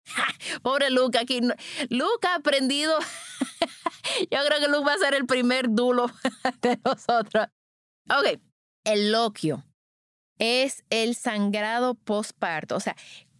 Pobre 0.62 0.90
Luke 0.90 1.18
aquí. 1.18 1.42
Luke 1.90 2.28
ha 2.28 2.36
aprendido. 2.36 2.98
Yo 4.32 4.38
creo 4.46 4.60
que 4.60 4.68
Luke 4.70 4.88
va 4.88 4.94
a 4.94 4.98
ser 4.98 5.14
el 5.14 5.26
primer 5.26 5.70
dulo 5.70 6.08
de 6.62 6.80
nosotros. 6.86 7.48
Ok, 8.10 8.40
el 8.86 9.12
loquio 9.12 9.66
es 10.39 10.84
el 10.89 11.15
sangrado 11.15 11.95
postparto. 11.95 12.75
O 12.75 12.80
sea, 12.80 12.95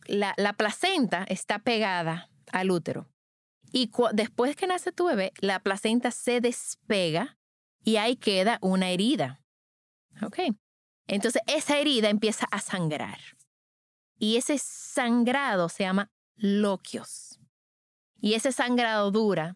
la, 0.05 0.53
placenta 0.53 1.23
está 1.23 1.59
pegada 1.59 2.29
al 2.51 2.71
útero. 2.71 3.09
Y 3.71 3.91
después 4.13 4.55
que 4.55 4.67
nace 4.67 4.91
tu 4.91 5.05
bebé, 5.05 5.31
la 5.39 5.59
placenta 5.59 6.12
se 6.12 6.41
despega 6.41 7.38
y 7.83 7.95
ahí 7.97 8.15
queda 8.15 8.59
una 8.62 8.89
herida. 8.89 9.41
¿Ok? 10.21 10.39
Entonces 11.07 11.41
esa 11.47 11.77
herida 11.77 12.09
empieza 12.09 12.47
a 12.51 12.59
sangrar. 12.59 13.19
Y 14.17 14.38
ese 14.38 14.57
sangrado 14.57 15.69
se 15.69 15.83
llama 15.83 16.12
loquios. 16.35 17.39
Y 18.21 18.33
ese 18.33 18.51
sangrado 18.51 19.12
dura, 19.12 19.55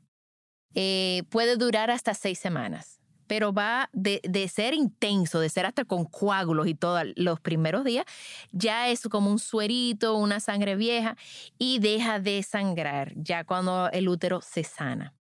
eh, 0.73 1.23
puede 1.29 1.57
durar 1.57 1.91
hasta 1.91 2.13
seis 2.13 2.39
semanas 2.39 3.02
pero 3.33 3.51
va 3.51 3.89
de, 3.93 4.47
ser 4.47 4.75
intenso, 4.75 5.39
de 5.39 5.49
ser 5.49 5.65
hasta 5.65 5.85
con 5.85 6.05
coágulos 6.05 6.67
y 6.67 6.75
todo 6.75 7.01
los 7.15 7.39
primeros 7.39 7.83
días, 7.83 8.05
ya 8.51 8.89
es 8.89 9.01
como 9.09 9.31
un 9.31 9.39
suerito, 9.39 10.13
una 10.17 10.39
sangre 10.39 10.75
vieja 10.75 11.17
y 11.57 11.79
deja 11.79 12.19
de 12.19 12.43
sangrar 12.43 13.11
ya 13.15 13.43
cuando 13.43 13.89
el 13.89 14.07
útero 14.07 14.39
se 14.41 14.63
sana. 14.63 15.15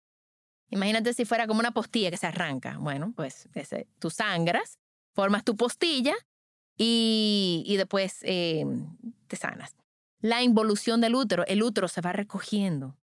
Imagínate 0.71 1.13
si 1.13 1.23
fuera 1.23 1.47
como 1.47 1.61
una 1.61 1.71
postilla 1.71 2.11
que 2.11 2.17
se 2.17 2.27
arranca. 2.27 2.75
Bueno, 2.79 3.13
pues 3.15 3.47
tú 3.97 4.09
sangras, 4.09 4.77
formas 5.15 5.45
tu 5.45 5.55
postilla 5.55 6.15
y, 6.77 7.73
después 7.77 8.17
eh, 8.23 8.65
te 9.27 9.37
sanas. 9.37 9.73
La 10.19 10.43
involución 10.43 10.99
del 10.99 11.15
útero, 11.15 11.45
el 11.47 11.63
útero 11.63 11.87
se 11.87 12.01
va 12.01 12.11
recogiendo. 12.11 12.97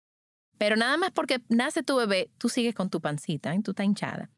Pero 0.59 0.75
nada 0.75 0.97
más 0.97 1.13
porque 1.13 1.43
nace 1.49 1.85
tu 1.85 1.95
bebé, 1.95 2.33
tú 2.39 2.49
sigues 2.49 2.75
con 2.75 2.91
tu 2.91 3.01
pancita, 3.01 3.55
y 3.55 3.59
¿eh? 3.59 3.63
tú 3.63 3.71
estás 3.71 3.87
hinchada. 3.87 4.33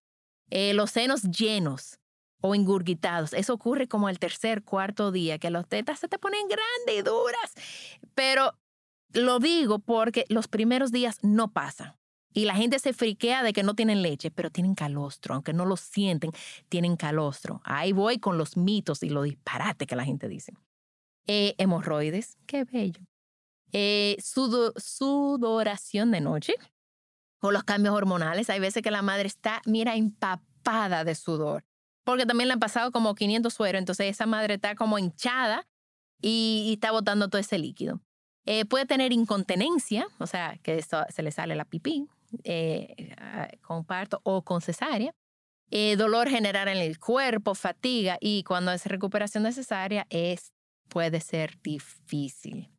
Eh, 0.50 0.74
los 0.74 0.90
senos 0.90 1.22
llenos 1.22 1.98
o 2.40 2.54
engurguitados. 2.54 3.32
Eso 3.32 3.54
ocurre 3.54 3.88
como 3.88 4.08
el 4.08 4.18
tercer, 4.18 4.62
cuarto 4.62 5.11
día, 5.12 5.38
que 5.38 5.50
los 5.50 5.66
tetas 5.66 5.98
se 6.00 6.08
te 6.08 6.18
ponen 6.18 6.48
grandes 6.48 6.98
y 6.98 7.02
duras. 7.02 7.54
Pero 8.14 8.54
lo 9.12 9.38
digo 9.38 9.78
porque 9.78 10.24
los 10.28 10.48
primeros 10.48 10.92
días 10.92 11.18
no 11.22 11.52
pasan. 11.52 11.96
Y 12.32 12.44
la 12.44 12.54
gente 12.54 12.78
se 12.78 12.92
friquea 12.92 13.42
de 13.42 13.52
que 13.52 13.62
no 13.62 13.74
tienen 13.74 14.02
leche, 14.02 14.30
pero 14.30 14.50
tienen 14.50 14.74
calostro. 14.74 15.34
Aunque 15.34 15.52
no 15.52 15.64
lo 15.64 15.76
sienten, 15.76 16.30
tienen 16.68 16.96
calostro. 16.96 17.61
Ahí 17.64 17.92
voy 17.92 18.18
con 18.18 18.38
los 18.38 18.56
mitos 18.56 19.02
y 19.02 19.08
lo 19.08 19.22
disparate 19.22 19.87
que 19.87 19.96
la 19.96 20.04
gente 20.04 20.28
dice. 20.28 20.52
Eh, 21.26 21.54
hemorroides, 21.58 22.37
qué 22.46 22.64
bello. 22.64 23.00
Eh, 23.72 24.16
sudoración 24.20 26.11
de 26.11 26.20
noche, 26.20 26.54
o 27.40 27.50
los 27.52 27.64
cambios 27.64 27.94
hormonales. 27.94 28.50
Hay 28.50 28.60
veces 28.60 28.82
que 28.82 28.90
la 28.90 29.02
madre 29.02 29.26
está, 29.26 29.62
mira, 29.66 29.96
empapada 29.96 31.04
de 31.04 31.14
sudor, 31.14 31.64
porque 32.04 32.26
también 32.26 32.48
le 32.48 32.54
han 32.54 32.60
pasado 32.60 32.90
como 32.92 33.14
500 33.14 33.52
sueros, 33.52 33.78
entonces 33.78 34.06
esa 34.06 34.26
madre 34.26 34.54
está 34.54 34.74
como 34.74 34.98
hinchada 34.98 35.66
y, 36.20 36.72
está 36.74 36.90
botando 36.90 37.28
todo 37.28 37.40
ese 37.40 37.58
líquido. 37.58 38.00
Eh, 38.44 38.64
puede 38.64 38.86
tener 38.86 39.12
incontinencia, 39.12 40.08
o 40.18 40.26
sea, 40.26 40.58
que 40.62 40.82
se 40.82 41.22
le 41.22 41.30
sale 41.30 41.54
la 41.54 41.66
pipí 41.66 42.08
eh, 42.44 43.14
con 43.62 43.84
parto 43.84 44.20
o 44.24 44.42
con 44.42 44.62
cesárea. 44.62 45.12
Eh, 45.70 45.96
dolor 45.96 46.30
general 46.30 46.68
en 46.68 46.78
el 46.78 46.98
cuerpo, 46.98 47.54
fatiga 47.54 48.16
y 48.20 48.42
cuando 48.44 48.72
es 48.72 48.86
recuperación 48.86 49.42
necesaria 49.42 50.06
es, 50.08 50.54
puede 50.88 51.20
ser 51.20 51.60
difícil. 51.60 52.70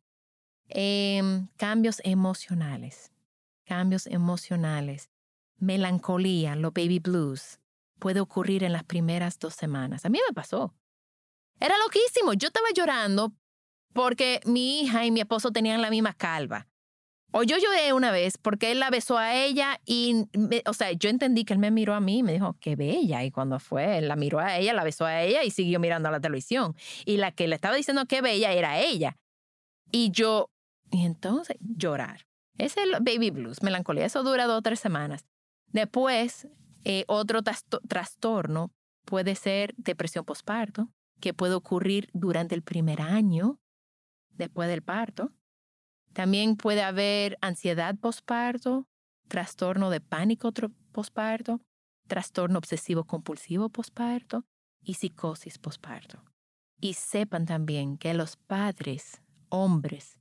Em, 0.68 1.46
cambios 1.56 2.00
emocionales 2.04 3.12
cambios 3.70 4.08
emocionales, 4.08 5.10
melancolía, 5.58 6.56
los 6.56 6.74
baby 6.74 6.98
blues, 6.98 7.60
puede 8.00 8.18
ocurrir 8.18 8.64
en 8.64 8.72
las 8.72 8.82
primeras 8.82 9.38
dos 9.38 9.54
semanas. 9.54 10.04
A 10.04 10.08
mí 10.08 10.18
me 10.28 10.34
pasó. 10.34 10.74
Era 11.60 11.76
loquísimo. 11.78 12.32
Yo 12.32 12.48
estaba 12.48 12.66
llorando 12.74 13.32
porque 13.92 14.40
mi 14.44 14.80
hija 14.80 15.06
y 15.06 15.12
mi 15.12 15.20
esposo 15.20 15.52
tenían 15.52 15.82
la 15.82 15.90
misma 15.90 16.14
calva. 16.14 16.66
O 17.30 17.44
yo 17.44 17.58
lloré 17.58 17.92
una 17.92 18.10
vez 18.10 18.38
porque 18.38 18.72
él 18.72 18.80
la 18.80 18.90
besó 18.90 19.18
a 19.18 19.36
ella 19.36 19.80
y, 19.86 20.26
o 20.66 20.74
sea, 20.74 20.90
yo 20.90 21.08
entendí 21.08 21.44
que 21.44 21.52
él 21.52 21.60
me 21.60 21.70
miró 21.70 21.94
a 21.94 22.00
mí 22.00 22.18
y 22.18 22.22
me 22.24 22.32
dijo, 22.32 22.56
qué 22.58 22.74
bella. 22.74 23.22
Y 23.22 23.30
cuando 23.30 23.60
fue, 23.60 23.98
él 23.98 24.08
la 24.08 24.16
miró 24.16 24.40
a 24.40 24.58
ella, 24.58 24.74
la 24.74 24.82
besó 24.82 25.04
a 25.04 25.22
ella 25.22 25.44
y 25.44 25.52
siguió 25.52 25.78
mirando 25.78 26.08
a 26.08 26.12
la 26.12 26.18
televisión. 26.18 26.74
Y 27.04 27.18
la 27.18 27.30
que 27.30 27.46
le 27.46 27.54
estaba 27.54 27.76
diciendo 27.76 28.04
qué 28.06 28.20
bella 28.20 28.50
era 28.50 28.80
ella. 28.80 29.16
Y 29.92 30.10
yo, 30.10 30.50
y 30.90 31.06
entonces 31.06 31.56
llorar. 31.60 32.26
Es 32.60 32.76
el 32.76 32.92
baby 33.00 33.30
blues, 33.30 33.62
melancolía. 33.62 34.04
Eso 34.04 34.22
dura 34.22 34.46
dos 34.46 34.58
o 34.58 34.62
tres 34.62 34.80
semanas. 34.80 35.24
Después, 35.68 36.46
eh, 36.84 37.04
otro 37.08 37.40
trastorno 37.42 38.70
puede 39.06 39.34
ser 39.34 39.74
depresión 39.78 40.26
postparto, 40.26 40.90
que 41.20 41.32
puede 41.32 41.54
ocurrir 41.54 42.10
durante 42.12 42.54
el 42.54 42.62
primer 42.62 43.00
año 43.00 43.58
después 44.28 44.68
del 44.68 44.82
parto. 44.82 45.32
También 46.12 46.56
puede 46.56 46.82
haber 46.82 47.38
ansiedad 47.40 47.96
postparto, 47.96 48.86
trastorno 49.28 49.88
de 49.88 50.02
pánico 50.02 50.52
postparto, 50.92 51.62
trastorno 52.08 52.58
obsesivo 52.58 53.04
compulsivo 53.04 53.70
postparto 53.70 54.44
y 54.82 54.94
psicosis 54.94 55.56
postparto. 55.58 56.22
Y 56.78 56.92
sepan 56.92 57.46
también 57.46 57.96
que 57.96 58.12
los 58.12 58.36
padres, 58.36 59.22
hombres, 59.48 60.19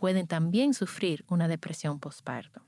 pueden 0.00 0.26
también 0.26 0.74
sufrir 0.74 1.24
una 1.28 1.46
depresión 1.46 2.00
postparto. 2.00 2.66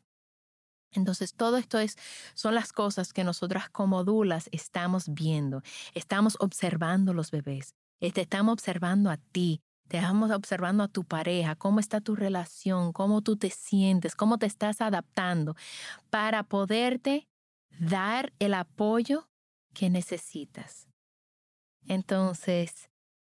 Entonces, 0.92 1.34
todo 1.34 1.56
esto 1.56 1.78
es, 1.78 1.96
son 2.34 2.54
las 2.54 2.72
cosas 2.72 3.12
que 3.12 3.24
nosotras 3.24 3.70
como 3.70 4.04
dulas 4.04 4.48
estamos 4.52 5.08
viendo. 5.08 5.62
Estamos 5.94 6.36
observando 6.38 7.14
los 7.14 7.30
bebés. 7.30 7.74
Te 7.98 8.20
estamos 8.20 8.52
observando 8.52 9.10
a 9.10 9.16
ti. 9.16 9.62
Te 9.88 9.98
estamos 9.98 10.30
observando 10.30 10.84
a 10.84 10.88
tu 10.88 11.04
pareja, 11.04 11.56
cómo 11.56 11.80
está 11.80 12.00
tu 12.00 12.14
relación, 12.14 12.92
cómo 12.92 13.20
tú 13.22 13.36
te 13.36 13.50
sientes, 13.50 14.14
cómo 14.14 14.38
te 14.38 14.46
estás 14.46 14.80
adaptando 14.80 15.54
para 16.08 16.44
poderte 16.44 17.26
dar 17.78 18.32
el 18.38 18.54
apoyo 18.54 19.28
que 19.74 19.90
necesitas. 19.90 20.88
Entonces, 21.86 22.90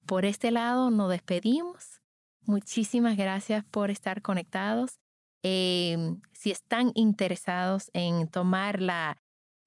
por 0.07 0.25
este 0.25 0.51
lado 0.51 0.91
nos 0.91 1.11
despedimos. 1.11 2.04
Muchísimas 2.47 3.17
gracias 3.17 3.65
por 3.65 3.91
estar 3.91 4.23
conectados. 4.23 5.01
Em, 5.43 6.21
si 6.33 6.51
están 6.51 6.93
interesados 6.95 7.91
en 7.93 8.29
tomar 8.29 8.81
la, 8.81 9.19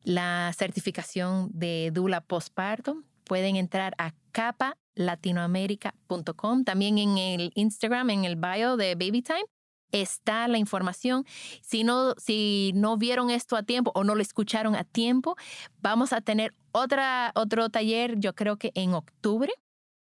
la 0.03 0.51
certificación 0.55 1.49
de 1.53 1.91
Dula 1.93 2.21
Postparto, 2.21 3.03
pueden 3.23 3.55
entrar 3.55 3.93
a 3.97 4.13
capalatinoamerica.com. 4.31 6.63
También 6.63 6.97
en 6.97 7.17
el 7.17 7.51
Instagram, 7.55 8.09
en 8.11 8.25
el 8.25 8.35
bio 8.35 8.77
de 8.77 8.95
Baby 8.95 9.21
Time, 9.21 9.45
está 9.91 10.47
la 10.47 10.57
información. 10.57 11.25
Si 11.61 11.83
no, 11.83 12.13
si 12.17 12.71
no 12.75 12.97
vieron 12.97 13.29
esto 13.29 13.55
a 13.55 13.63
tiempo 13.63 13.91
o 13.95 14.03
no 14.03 14.15
lo 14.15 14.21
escucharon 14.21 14.75
a 14.75 14.83
tiempo, 14.83 15.35
vamos 15.79 16.13
a 16.13 16.21
tener 16.21 16.53
otra, 16.71 17.31
otro 17.35 17.69
taller, 17.69 18.19
yo 18.19 18.35
creo 18.35 18.57
que 18.57 18.71
en 18.75 18.93
octubre 18.93 19.51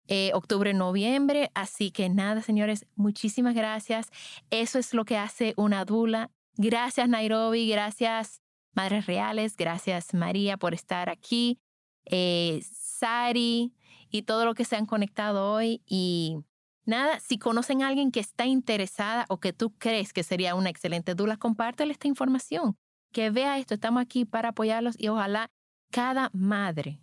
eh, 0.07 0.31
octubre, 0.33 0.73
noviembre. 0.73 1.51
Así 1.53 1.91
que 1.91 2.09
nada, 2.09 2.41
señores, 2.41 2.85
muchísimas 2.95 3.55
gracias. 3.55 4.09
Eso 4.49 4.79
es 4.79 4.93
lo 4.93 5.05
que 5.05 5.17
hace 5.17 5.53
una 5.57 5.85
dula. 5.85 6.31
Gracias, 6.55 7.07
Nairobi. 7.09 7.69
Gracias, 7.69 8.41
Madres 8.73 9.05
Reales. 9.05 9.55
Gracias, 9.57 10.13
María, 10.13 10.57
por 10.57 10.73
estar 10.73 11.09
aquí. 11.09 11.59
Eh, 12.05 12.61
Sari 12.71 13.73
y 14.09 14.21
todo 14.23 14.45
lo 14.45 14.53
que 14.53 14.65
se 14.65 14.75
han 14.75 14.85
conectado 14.85 15.51
hoy. 15.53 15.81
Y 15.85 16.37
nada, 16.85 17.19
si 17.19 17.37
conocen 17.37 17.83
a 17.83 17.89
alguien 17.89 18.11
que 18.11 18.19
está 18.19 18.45
interesada 18.45 19.25
o 19.29 19.39
que 19.39 19.53
tú 19.53 19.73
crees 19.77 20.13
que 20.13 20.23
sería 20.23 20.55
una 20.55 20.69
excelente 20.69 21.15
dula, 21.15 21.37
compártele 21.37 21.91
esta 21.91 22.07
información. 22.07 22.77
Que 23.11 23.29
vea 23.29 23.57
esto. 23.57 23.73
Estamos 23.73 24.01
aquí 24.01 24.25
para 24.25 24.49
apoyarlos 24.49 24.95
y 24.97 25.09
ojalá 25.09 25.49
cada 25.91 26.29
madre 26.33 27.01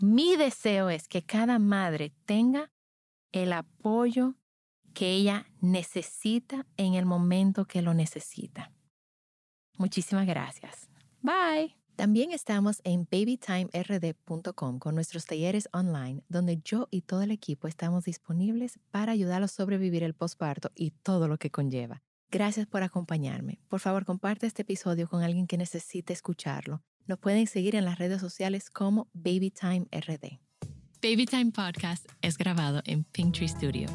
mi 0.00 0.36
deseo 0.36 0.90
es 0.90 1.08
que 1.08 1.22
cada 1.22 1.58
madre 1.58 2.12
tenga 2.24 2.70
el 3.32 3.52
apoyo 3.52 4.34
que 4.94 5.12
ella 5.12 5.46
necesita 5.60 6.66
en 6.76 6.94
el 6.94 7.04
momento 7.04 7.66
que 7.66 7.82
lo 7.82 7.94
necesita. 7.94 8.72
Muchísimas 9.76 10.26
gracias. 10.26 10.88
Bye. 11.20 11.76
También 11.96 12.30
estamos 12.30 12.82
en 12.84 13.08
babytimerd.com 13.10 14.78
con 14.78 14.94
nuestros 14.94 15.24
talleres 15.24 15.68
online, 15.72 16.22
donde 16.28 16.60
yo 16.62 16.88
y 16.90 17.02
todo 17.02 17.22
el 17.22 17.30
equipo 17.30 17.68
estamos 17.68 18.04
disponibles 18.04 18.78
para 18.90 19.12
ayudarlos 19.12 19.52
a 19.52 19.56
sobrevivir 19.56 20.02
el 20.02 20.14
posparto 20.14 20.70
y 20.74 20.90
todo 20.90 21.26
lo 21.26 21.38
que 21.38 21.50
conlleva. 21.50 22.02
Gracias 22.30 22.66
por 22.66 22.82
acompañarme. 22.82 23.60
Por 23.68 23.80
favor, 23.80 24.04
comparte 24.04 24.46
este 24.46 24.62
episodio 24.62 25.08
con 25.08 25.22
alguien 25.22 25.46
que 25.46 25.56
necesite 25.56 26.12
escucharlo. 26.12 26.82
Nos 27.06 27.18
pueden 27.20 27.46
seguir 27.46 27.76
en 27.76 27.84
las 27.84 27.98
redes 27.98 28.20
sociales 28.20 28.68
como 28.70 29.08
BabyTime 29.14 29.86
RD. 29.92 30.40
BabyTime 31.00 31.52
Podcast 31.52 32.06
es 32.20 32.36
grabado 32.36 32.82
en 32.84 33.04
Pinktree 33.04 33.48
Studio. 33.48 33.88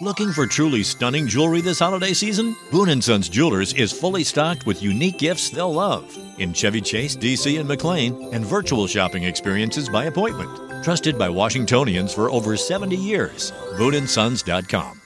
Looking 0.00 0.32
for 0.32 0.46
truly 0.46 0.82
stunning 0.82 1.26
jewelry 1.26 1.62
this 1.62 1.78
holiday 1.78 2.12
season? 2.12 2.54
Boone 2.70 3.00
& 3.00 3.02
Sons 3.02 3.30
Jewelers 3.30 3.72
is 3.72 3.90
fully 3.90 4.24
stocked 4.24 4.66
with 4.66 4.82
unique 4.82 5.18
gifts 5.18 5.48
they'll 5.48 5.72
love 5.72 6.04
in 6.38 6.52
Chevy 6.52 6.82
Chase, 6.82 7.16
DC, 7.16 7.58
and 7.58 7.66
McLean, 7.66 8.34
and 8.34 8.44
virtual 8.44 8.86
shopping 8.86 9.22
experiences 9.22 9.88
by 9.88 10.06
appointment. 10.06 10.63
Trusted 10.84 11.16
by 11.16 11.30
Washingtonians 11.30 12.12
for 12.12 12.30
over 12.30 12.58
70 12.58 12.94
years. 12.94 13.52
BooneandSons.com. 13.78 15.03